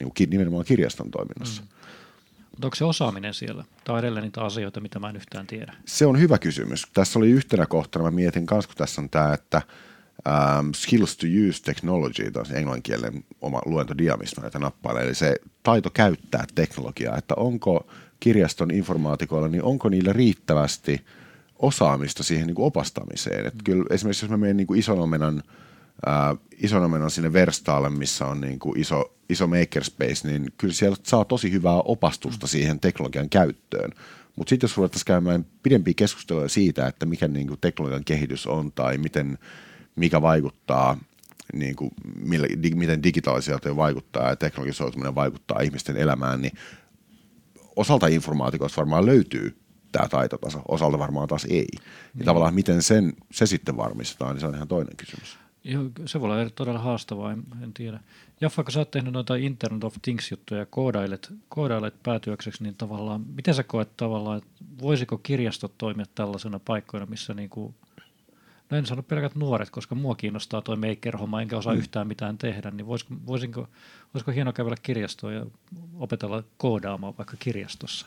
niin 0.00 0.12
kuin 0.16 0.30
nimenomaan 0.30 0.64
kirjaston 0.64 1.10
toiminnassa. 1.10 1.62
Mm. 1.62 1.68
Mutta 2.50 2.66
onko 2.66 2.74
se 2.74 2.84
osaaminen 2.84 3.34
siellä? 3.34 3.64
Tämä 3.84 3.94
on 3.94 3.98
edelleen 3.98 4.24
niitä 4.24 4.40
asioita, 4.40 4.80
mitä 4.80 4.98
mä 4.98 5.08
en 5.08 5.16
yhtään 5.16 5.46
tiedä. 5.46 5.74
Se 5.86 6.06
on 6.06 6.20
hyvä 6.20 6.38
kysymys. 6.38 6.86
Tässä 6.94 7.18
oli 7.18 7.30
yhtenä 7.30 7.66
kohtana, 7.66 8.04
mä 8.04 8.10
mietin 8.10 8.46
kanssa, 8.46 8.68
kun 8.68 8.76
tässä 8.76 9.00
on 9.00 9.10
tämä, 9.10 9.34
että 9.34 9.62
um, 10.28 10.74
skills 10.74 11.16
to 11.16 11.26
use 11.48 11.62
technology, 11.62 12.30
tämä 12.30 12.44
on 12.50 12.56
englanninkielinen 12.56 13.24
oma 13.40 13.60
luentodiamista, 13.66 14.22
mistä 14.22 14.40
näitä 14.40 14.58
nappailee, 14.58 15.02
eli 15.02 15.14
se 15.14 15.36
taito 15.62 15.90
käyttää 15.90 16.44
teknologiaa, 16.54 17.16
että 17.16 17.34
onko 17.34 17.86
kirjaston 18.20 18.70
informaatikoilla, 18.70 19.48
niin 19.48 19.62
onko 19.62 19.88
niillä 19.88 20.12
riittävästi 20.12 21.04
osaamista 21.58 22.22
siihen 22.22 22.46
niin 22.46 22.54
kuin 22.54 22.66
opastamiseen. 22.66 23.46
Että 23.46 23.58
mm. 23.58 23.64
kyllä 23.64 23.84
esimerkiksi 23.90 24.24
jos 24.24 24.30
mä 24.30 24.36
menen 24.36 24.56
niin 24.56 24.66
kuin 24.66 24.80
ison 24.80 24.98
omenan– 24.98 25.42
äh, 26.08 26.38
isona 26.62 26.88
mennä 26.88 27.08
sinne 27.08 27.32
Verstaalle, 27.32 27.90
missä 27.90 28.26
on 28.26 28.40
niin 28.40 28.58
kuin 28.58 28.80
iso, 28.80 29.14
iso 29.28 29.46
makerspace, 29.46 30.28
niin 30.28 30.52
kyllä 30.58 30.74
siellä 30.74 30.96
saa 31.02 31.24
tosi 31.24 31.52
hyvää 31.52 31.80
opastusta 31.84 32.46
siihen 32.46 32.80
teknologian 32.80 33.28
käyttöön. 33.28 33.90
Mutta 34.36 34.50
sitten 34.50 34.68
jos 34.68 34.76
ruvettaisiin 34.76 35.06
käymään 35.06 35.46
pidempiä 35.62 35.94
keskusteluja 35.96 36.48
siitä, 36.48 36.86
että 36.86 37.06
mikä 37.06 37.28
niin 37.28 37.46
kuin 37.46 37.60
teknologian 37.60 38.04
kehitys 38.04 38.46
on 38.46 38.72
tai 38.72 38.98
miten, 38.98 39.38
mikä 39.96 40.22
vaikuttaa, 40.22 40.98
niin 41.52 41.76
kuin, 41.76 41.90
millä, 42.20 42.48
di, 42.62 42.70
miten 42.74 43.02
digitaalisieltä 43.02 43.76
vaikuttaa 43.76 44.28
ja 44.28 44.36
teknologisoituminen 44.36 45.14
vaikuttaa 45.14 45.60
ihmisten 45.60 45.96
elämään, 45.96 46.42
niin 46.42 46.52
osalta 47.76 48.06
informaatikoista 48.06 48.76
varmaan 48.76 49.06
löytyy 49.06 49.56
tämä 49.92 50.08
taitotaso, 50.08 50.62
osalta 50.68 50.98
varmaan 50.98 51.28
taas 51.28 51.44
ei. 51.44 51.66
Ja 51.74 51.80
niin. 52.14 52.24
tavallaan 52.24 52.54
miten 52.54 52.82
sen, 52.82 53.12
se 53.32 53.46
sitten 53.46 53.76
varmistetaan, 53.76 54.34
niin 54.34 54.40
se 54.40 54.46
on 54.46 54.54
ihan 54.54 54.68
toinen 54.68 54.96
kysymys. 54.96 55.38
Joo, 55.68 55.84
se 56.06 56.20
voi 56.20 56.30
olla 56.30 56.50
todella 56.50 56.78
haastavaa, 56.78 57.32
en, 57.32 57.42
en 57.62 57.72
tiedä. 57.72 58.00
Jaffa, 58.40 58.64
kun 58.64 58.72
sä 58.72 58.78
oot 58.78 58.90
tehnyt 58.90 59.12
noita 59.12 59.36
Internet 59.36 59.84
of 59.84 59.96
Things-juttuja 60.02 60.60
ja 60.60 60.66
koodailet, 60.66 61.32
koodailet 61.48 62.02
päätyökseksi, 62.02 62.62
niin 62.62 62.74
tavallaan, 62.74 63.24
miten 63.34 63.54
sä 63.54 63.62
koet 63.62 63.96
tavallaan, 63.96 64.38
että 64.38 64.50
voisiko 64.82 65.18
kirjastot 65.18 65.78
toimia 65.78 66.06
tällaisena 66.14 66.58
paikkoina, 66.58 67.06
missä 67.06 67.34
niin 67.34 67.50
kuin, 67.50 67.74
no 68.70 68.76
en 68.76 68.86
sano 68.86 69.02
pelkät 69.02 69.34
nuoret, 69.34 69.70
koska 69.70 69.94
mua 69.94 70.14
kiinnostaa 70.14 70.62
toi 70.62 70.76
maker-homma, 70.76 71.42
enkä 71.42 71.56
osaa 71.56 71.72
mm. 71.72 71.78
yhtään 71.78 72.08
mitään 72.08 72.38
tehdä, 72.38 72.70
niin 72.70 72.86
voisiko, 72.86 73.14
voisinko, 73.26 73.68
voisiko 74.14 74.30
hieno 74.30 74.52
kävellä 74.52 74.76
kirjastoon 74.82 75.34
ja 75.34 75.46
opetella 75.98 76.44
koodaamaan 76.56 77.14
vaikka 77.18 77.36
kirjastossa? 77.38 78.06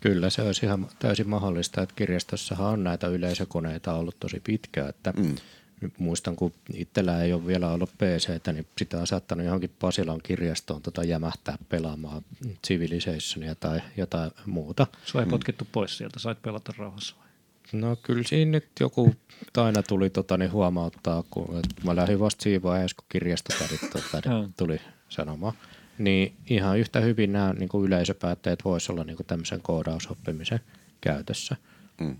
Kyllä, 0.00 0.30
se 0.30 0.42
olisi 0.42 0.66
ihan 0.66 0.86
täysin 0.98 1.28
mahdollista, 1.28 1.82
että 1.82 1.94
kirjastossahan 1.94 2.66
on 2.66 2.84
näitä 2.84 3.06
yleisökoneita 3.06 3.94
ollut 3.94 4.16
tosi 4.20 4.40
pitkään, 4.40 4.88
että 4.88 5.12
mm. 5.16 5.34
Nyt 5.80 5.98
muistan, 5.98 6.36
kun 6.36 6.52
itsellä 6.74 7.22
ei 7.22 7.32
ole 7.32 7.46
vielä 7.46 7.70
ollut 7.70 7.90
PC, 7.98 8.52
niin 8.52 8.66
sitä 8.78 9.00
on 9.00 9.06
saattanut 9.06 9.46
johonkin 9.46 9.70
Pasilan 9.78 10.20
kirjastoon 10.22 10.82
tota 10.82 11.04
jämähtää 11.04 11.58
pelaamaan 11.68 12.22
Civilizationia 12.66 13.54
tai 13.54 13.80
jotain 13.96 14.30
muuta. 14.46 14.86
Sua 15.04 15.20
ei 15.20 15.24
mm. 15.24 15.30
potkittu 15.30 15.68
pois 15.72 15.98
sieltä, 15.98 16.18
sait 16.18 16.42
pelata 16.42 16.72
rauhassa 16.78 17.16
vai? 17.18 17.28
No 17.72 17.96
kyllä 17.96 18.22
siinä 18.22 18.50
nyt 18.50 18.68
joku 18.80 19.14
aina 19.56 19.82
tuli 19.82 20.10
tota, 20.10 20.36
niin 20.36 20.52
huomauttaa, 20.52 21.24
kun 21.30 21.62
mä 21.84 21.96
lähdin 21.96 22.20
vasta 22.20 22.42
siinä 22.42 22.62
vaiheessa, 22.62 22.96
kun 22.96 23.06
kirjastotädit 23.08 23.80
tota, 23.92 24.22
tuli 24.56 24.80
sanomaan. 25.08 25.54
Niin 25.98 26.36
ihan 26.50 26.78
yhtä 26.78 27.00
hyvin 27.00 27.32
nämä 27.32 27.52
niin 27.52 27.68
kuin 27.68 27.86
yleisöpäätteet 27.86 28.64
voisi 28.64 28.92
olla 28.92 29.04
niin 29.04 29.16
kuin 29.16 29.26
tämmöisen 29.26 29.62
koodausoppimisen 29.62 30.60
käytössä. 31.00 31.56
Mm. 32.00 32.16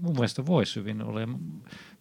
Mun 0.00 0.12
mielestä 0.12 0.46
voisi 0.46 0.80
hyvin 0.80 1.02
olla. 1.02 1.20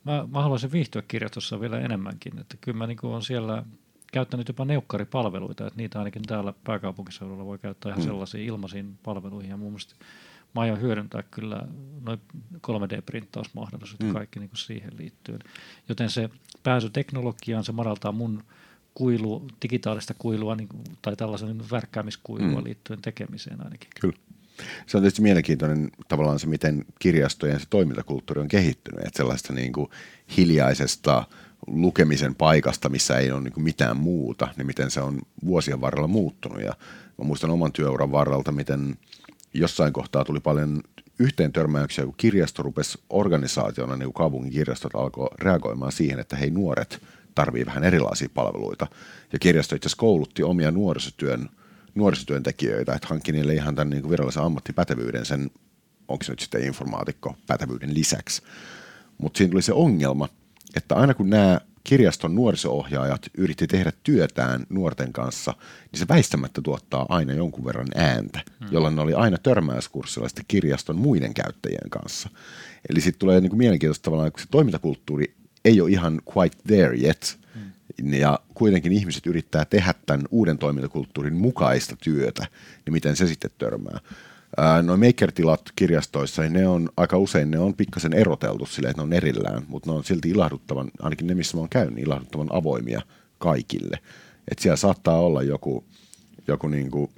Mä, 0.03 0.27
mä 0.31 0.41
haluaisin 0.41 0.71
viihtyä 0.71 1.01
kirjastossa 1.07 1.59
vielä 1.59 1.79
enemmänkin. 1.79 2.39
Että 2.39 2.57
kyllä 2.61 2.77
mä 2.77 2.87
niin 2.87 2.97
olen 3.03 3.21
siellä 3.21 3.63
käyttänyt 4.11 4.47
jopa 4.47 4.65
neukkaripalveluita, 4.65 5.67
että 5.67 5.77
niitä 5.77 5.99
ainakin 5.99 6.21
täällä 6.21 6.53
pääkaupunkiseudulla 6.63 7.45
voi 7.45 7.59
käyttää 7.59 7.89
ihan 7.89 8.01
mm. 8.01 8.05
sellaisiin 8.05 8.47
ilmaisiin 8.47 8.97
palveluihin. 9.03 9.49
Ja 9.49 9.57
mun 9.57 9.71
mielestä 9.71 9.95
mä 10.55 10.61
aion 10.61 10.81
hyödyntää 10.81 11.23
kyllä 11.23 11.67
noin 12.01 12.19
3D-printtausmahdollisuudet 12.67 14.07
mm. 14.07 14.13
kaikki 14.13 14.39
niin 14.39 14.49
kuin 14.49 14.57
siihen 14.57 14.91
liittyen. 14.97 15.39
Joten 15.89 16.09
se 16.09 16.29
pääsy 16.63 16.89
teknologiaan, 16.89 17.63
se 17.63 17.71
madaltaa 17.71 18.11
mun 18.11 18.43
kuilu, 18.93 19.47
digitaalista 19.61 20.13
kuilua 20.17 20.55
niin, 20.55 20.69
tai 21.01 21.15
tällaisen 21.15 21.57
niin 21.57 21.71
värkkäämiskuilua 21.71 22.59
mm. 22.59 22.63
liittyen 22.63 23.01
tekemiseen 23.01 23.63
ainakin. 23.63 23.89
Kyllä. 24.01 24.17
Se 24.87 24.97
on 24.97 25.03
tietysti 25.03 25.21
mielenkiintoinen 25.21 25.91
tavallaan 26.07 26.39
se, 26.39 26.47
miten 26.47 26.85
kirjastojen 26.99 27.59
se 27.59 27.65
toimintakulttuuri 27.69 28.41
on 28.41 28.47
kehittynyt, 28.47 29.05
että 29.05 29.17
sellaista 29.17 29.53
niin 29.53 29.73
kuin 29.73 29.89
hiljaisesta 30.37 31.23
lukemisen 31.67 32.35
paikasta, 32.35 32.89
missä 32.89 33.17
ei 33.17 33.31
ole 33.31 33.41
niin 33.41 33.53
mitään 33.63 33.97
muuta, 33.97 34.47
niin 34.57 34.67
miten 34.67 34.91
se 34.91 35.01
on 35.01 35.19
vuosien 35.45 35.81
varrella 35.81 36.07
muuttunut. 36.07 36.61
Ja 36.61 36.73
mä 37.17 37.25
muistan 37.25 37.51
oman 37.51 37.71
työuran 37.71 38.11
varrelta, 38.11 38.51
miten 38.51 38.97
jossain 39.53 39.93
kohtaa 39.93 40.25
tuli 40.25 40.39
paljon 40.39 40.81
yhteen 41.19 41.53
törmäyksiä, 41.53 42.05
kun 42.05 42.13
kirjasto 42.17 42.63
rupesi 42.63 42.99
organisaationa, 43.09 43.95
niin 43.95 44.13
kaupungin 44.13 44.51
kirjastot 44.51 44.95
alkoi 44.95 45.29
reagoimaan 45.39 45.91
siihen, 45.91 46.19
että 46.19 46.35
hei 46.35 46.49
nuoret 46.49 47.01
tarvii 47.35 47.65
vähän 47.65 47.83
erilaisia 47.83 48.29
palveluita. 48.33 48.87
Ja 49.33 49.39
kirjasto 49.39 49.75
itse 49.75 49.87
asiassa 49.87 49.99
koulutti 49.99 50.43
omia 50.43 50.71
nuorisotyön, 50.71 51.49
nuorisotyöntekijöitä, 51.95 52.93
että 52.93 53.07
hankki 53.07 53.31
niille 53.31 53.53
ihan 53.53 53.75
tämän 53.75 53.89
niin 53.89 54.09
virallisen 54.09 54.43
ammattipätevyyden 54.43 55.25
sen, 55.25 55.51
onko 56.07 56.23
se 56.23 56.31
nyt 56.31 56.39
sitten 56.39 56.63
informaatikko 56.63 57.35
pätevyyden 57.47 57.93
lisäksi. 57.93 58.41
Mutta 59.17 59.37
siinä 59.37 59.51
tuli 59.51 59.61
se 59.61 59.73
ongelma, 59.73 60.29
että 60.75 60.95
aina 60.95 61.13
kun 61.13 61.29
nämä 61.29 61.61
kirjaston 61.83 62.35
nuoriso-ohjaajat 62.35 63.21
yritti 63.37 63.67
tehdä 63.67 63.91
työtään 64.03 64.65
nuorten 64.69 65.13
kanssa, 65.13 65.53
niin 65.91 65.99
se 65.99 66.07
väistämättä 66.07 66.61
tuottaa 66.61 67.05
aina 67.09 67.33
jonkun 67.33 67.65
verran 67.65 67.87
ääntä, 67.95 68.41
hmm. 68.59 68.67
jolloin 68.71 68.95
ne 68.95 69.01
oli 69.01 69.13
aina 69.13 69.37
törmäyskurssilla 69.37 70.27
sitten 70.27 70.45
kirjaston 70.47 70.95
muiden 70.95 71.33
käyttäjien 71.33 71.89
kanssa. 71.89 72.29
Eli 72.89 73.01
sitten 73.01 73.19
tulee 73.19 73.41
niin 73.41 73.49
kuin 73.49 73.57
mielenkiintoista 73.57 74.03
tavallaan, 74.03 74.31
kun 74.31 74.41
se 74.41 74.47
toimintakulttuuri 74.51 75.35
ei 75.65 75.81
ole 75.81 75.89
ihan 75.89 76.21
quite 76.37 76.57
there 76.67 76.97
yet. 76.97 77.42
Ja 78.03 78.39
kuitenkin 78.53 78.91
ihmiset 78.91 79.27
yrittää 79.27 79.65
tehdä 79.65 79.93
tämän 80.05 80.25
uuden 80.31 80.57
toimintakulttuurin 80.57 81.33
mukaista 81.33 81.95
työtä, 82.03 82.47
niin 82.85 82.93
miten 82.93 83.15
se 83.15 83.27
sitten 83.27 83.51
törmää. 83.57 83.99
Noin 84.83 84.99
maker-tilat 84.99 85.61
kirjastoissa, 85.75 86.41
niin 86.41 86.53
ne 86.53 86.67
on 86.67 86.89
aika 86.97 87.17
usein 87.17 87.51
ne 87.51 87.59
on 87.59 87.73
pikkasen 87.73 88.13
eroteltu 88.13 88.65
silleen, 88.65 88.89
että 88.89 89.01
ne 89.01 89.05
on 89.05 89.13
erillään, 89.13 89.63
mutta 89.67 89.89
ne 89.89 89.95
on 89.95 90.03
silti 90.03 90.29
ilahduttavan, 90.29 90.91
ainakin 91.01 91.27
ne 91.27 91.35
missä 91.35 91.57
mä 91.57 91.61
oon 91.61 91.69
käynyt, 91.69 91.95
niin 91.95 92.05
ilahduttavan 92.05 92.47
avoimia 92.51 93.01
kaikille. 93.37 93.99
Et 94.51 94.59
siellä 94.59 94.75
saattaa 94.75 95.19
olla 95.19 95.43
joku, 95.43 95.83
joku 96.47 96.67
niin 96.67 96.91
kuin 96.91 97.09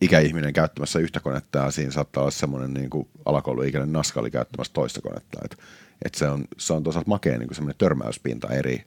ikäihminen 0.00 0.52
käyttämässä 0.52 0.98
yhtä 0.98 1.20
konetta 1.20 1.58
ja 1.58 1.70
siinä 1.70 1.90
saattaa 1.90 2.22
olla 2.22 2.30
semmoinen 2.30 2.74
niin 2.74 2.90
alakouluikäinen 3.24 3.92
naskali 3.92 4.30
käyttämässä 4.30 4.72
toista 4.72 5.00
konetta. 5.00 5.40
Et, 5.44 5.58
et 6.04 6.14
se, 6.14 6.28
on, 6.28 6.44
se 6.58 6.72
on 6.72 6.82
toisaalta 6.82 7.08
makea 7.08 7.38
niin 7.38 7.48
kuin 7.48 7.54
semmoinen 7.54 7.78
törmäyspinta 7.78 8.48
eri, 8.48 8.84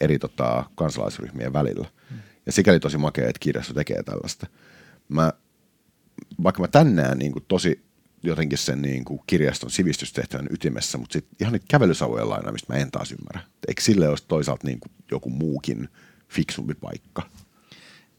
eri 0.00 0.18
tota, 0.18 0.64
kansalaisryhmien 0.74 1.52
välillä. 1.52 1.88
Hmm. 2.10 2.18
Ja 2.46 2.52
sikäli 2.52 2.80
tosi 2.80 2.98
makea, 2.98 3.28
että 3.28 3.40
kirjasto 3.40 3.74
tekee 3.74 4.02
tällaista. 4.02 4.46
Mä 5.08 5.32
vaikka 6.42 6.62
mä 6.62 6.68
tänään 6.68 7.18
niin 7.18 7.32
kuin 7.32 7.44
tosi 7.48 7.88
jotenkin 8.22 8.58
sen 8.58 8.82
niin 8.82 9.04
kuin 9.04 9.20
kirjaston 9.26 9.70
sivistystehtävän 9.70 10.46
ytimessä, 10.50 10.98
mutta 10.98 11.12
sitten 11.12 11.36
ihan 11.40 11.52
niitä 11.52 11.66
kävelysavojen 11.68 12.28
lainaamista 12.28 12.72
mä 12.72 12.78
en 12.78 12.90
taas 12.90 13.12
ymmärrä. 13.12 13.40
Eikö 13.68 13.82
sille 13.82 14.08
olisi 14.08 14.24
toisaalta 14.28 14.66
niin 14.66 14.80
kuin 14.80 14.92
joku 15.10 15.30
muukin 15.30 15.88
fiksumpi 16.28 16.74
paikka? 16.74 17.22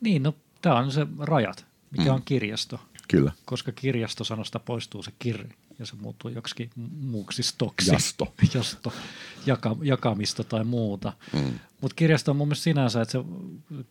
Niin, 0.02 0.24
no 0.24 0.36
tämä 0.62 0.76
on 0.76 0.92
se 0.92 1.08
rajat, 1.20 1.66
mikä 1.92 2.10
mm. 2.10 2.16
on 2.16 2.22
kirjasto. 2.26 2.80
Kyllä. 3.12 3.32
Koska 3.46 3.72
kirjastosanasta 3.72 4.60
poistuu 4.60 5.04
se 5.04 5.12
kirja 5.20 5.54
ja 5.80 5.86
se 5.86 5.96
muuttuu 5.96 6.32
joksikin 6.32 6.70
muuksi 7.02 7.44
stoksi. 7.44 7.92
Jasto. 7.92 8.34
Jasto, 8.54 8.94
jaka, 9.46 9.76
jakamista 9.84 10.44
tai 10.44 10.64
muuta. 10.64 11.14
Mm. 11.34 11.60
Mutta 11.82 11.96
kirjasto 11.96 12.32
on 12.32 12.38
mun 12.38 12.48
mielestä 12.48 12.64
sinänsä, 12.64 13.02
että 13.02 13.12
se 13.12 13.20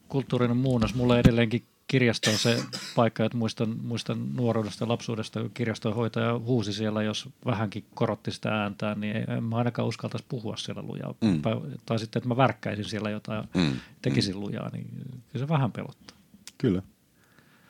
kulttuurinen 0.09 0.57
muunnos, 0.57 0.95
mulle 0.95 1.21
edelleenkin 1.21 1.65
kirjasto 1.87 2.31
on 2.31 2.39
se 2.39 2.63
paikka, 2.97 3.25
että 3.25 3.39
muistan, 3.39 3.77
muistan 3.83 4.37
nuoruudesta 4.37 4.85
ja 4.85 4.89
lapsuudesta, 4.89 5.41
kun 5.41 5.51
kirjastonhoitaja 5.55 6.39
huusi 6.39 6.73
siellä, 6.73 7.03
jos 7.03 7.29
vähänkin 7.47 7.85
korotti 7.95 8.31
sitä 8.31 8.63
ääntään, 8.63 9.01
niin 9.01 9.31
en 9.31 9.45
mä 9.45 9.57
ainakaan 9.57 9.89
uskaltaisi 9.89 10.27
puhua 10.29 10.57
siellä 10.57 10.83
lujaa. 10.83 11.15
Mm. 11.21 11.43
Tai 11.87 11.99
sitten, 11.99 12.21
että 12.21 12.29
mä 12.29 12.37
värkkäisin 12.37 12.85
siellä 12.85 13.11
jotain 13.11 13.49
ja 13.55 13.61
mm. 13.61 13.77
tekisin 14.03 14.35
mm. 14.35 14.41
lujaa, 14.41 14.71
niin 14.73 14.87
kyllä 15.33 15.47
se 15.47 15.49
vähän 15.49 15.73
pelottaa. 15.73 16.17
Kyllä. 16.59 16.83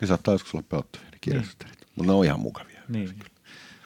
Niin 0.00 0.08
saattaa 0.08 0.34
joskus 0.34 0.54
olla 0.54 0.64
pelottavia 0.68 1.10
ne 1.10 1.18
kirjastot, 1.20 1.68
niin. 1.68 1.88
mutta 1.96 2.12
ne 2.12 2.18
on 2.18 2.24
ihan 2.24 2.40
mukavia. 2.40 2.82
Niin. 2.88 3.14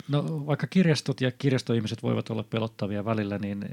No 0.08 0.46
vaikka 0.46 0.66
kirjastot 0.66 1.20
ja 1.20 1.30
kirjastoihmiset 1.30 2.02
voivat 2.02 2.30
olla 2.30 2.42
pelottavia 2.42 3.04
välillä, 3.04 3.38
niin 3.38 3.64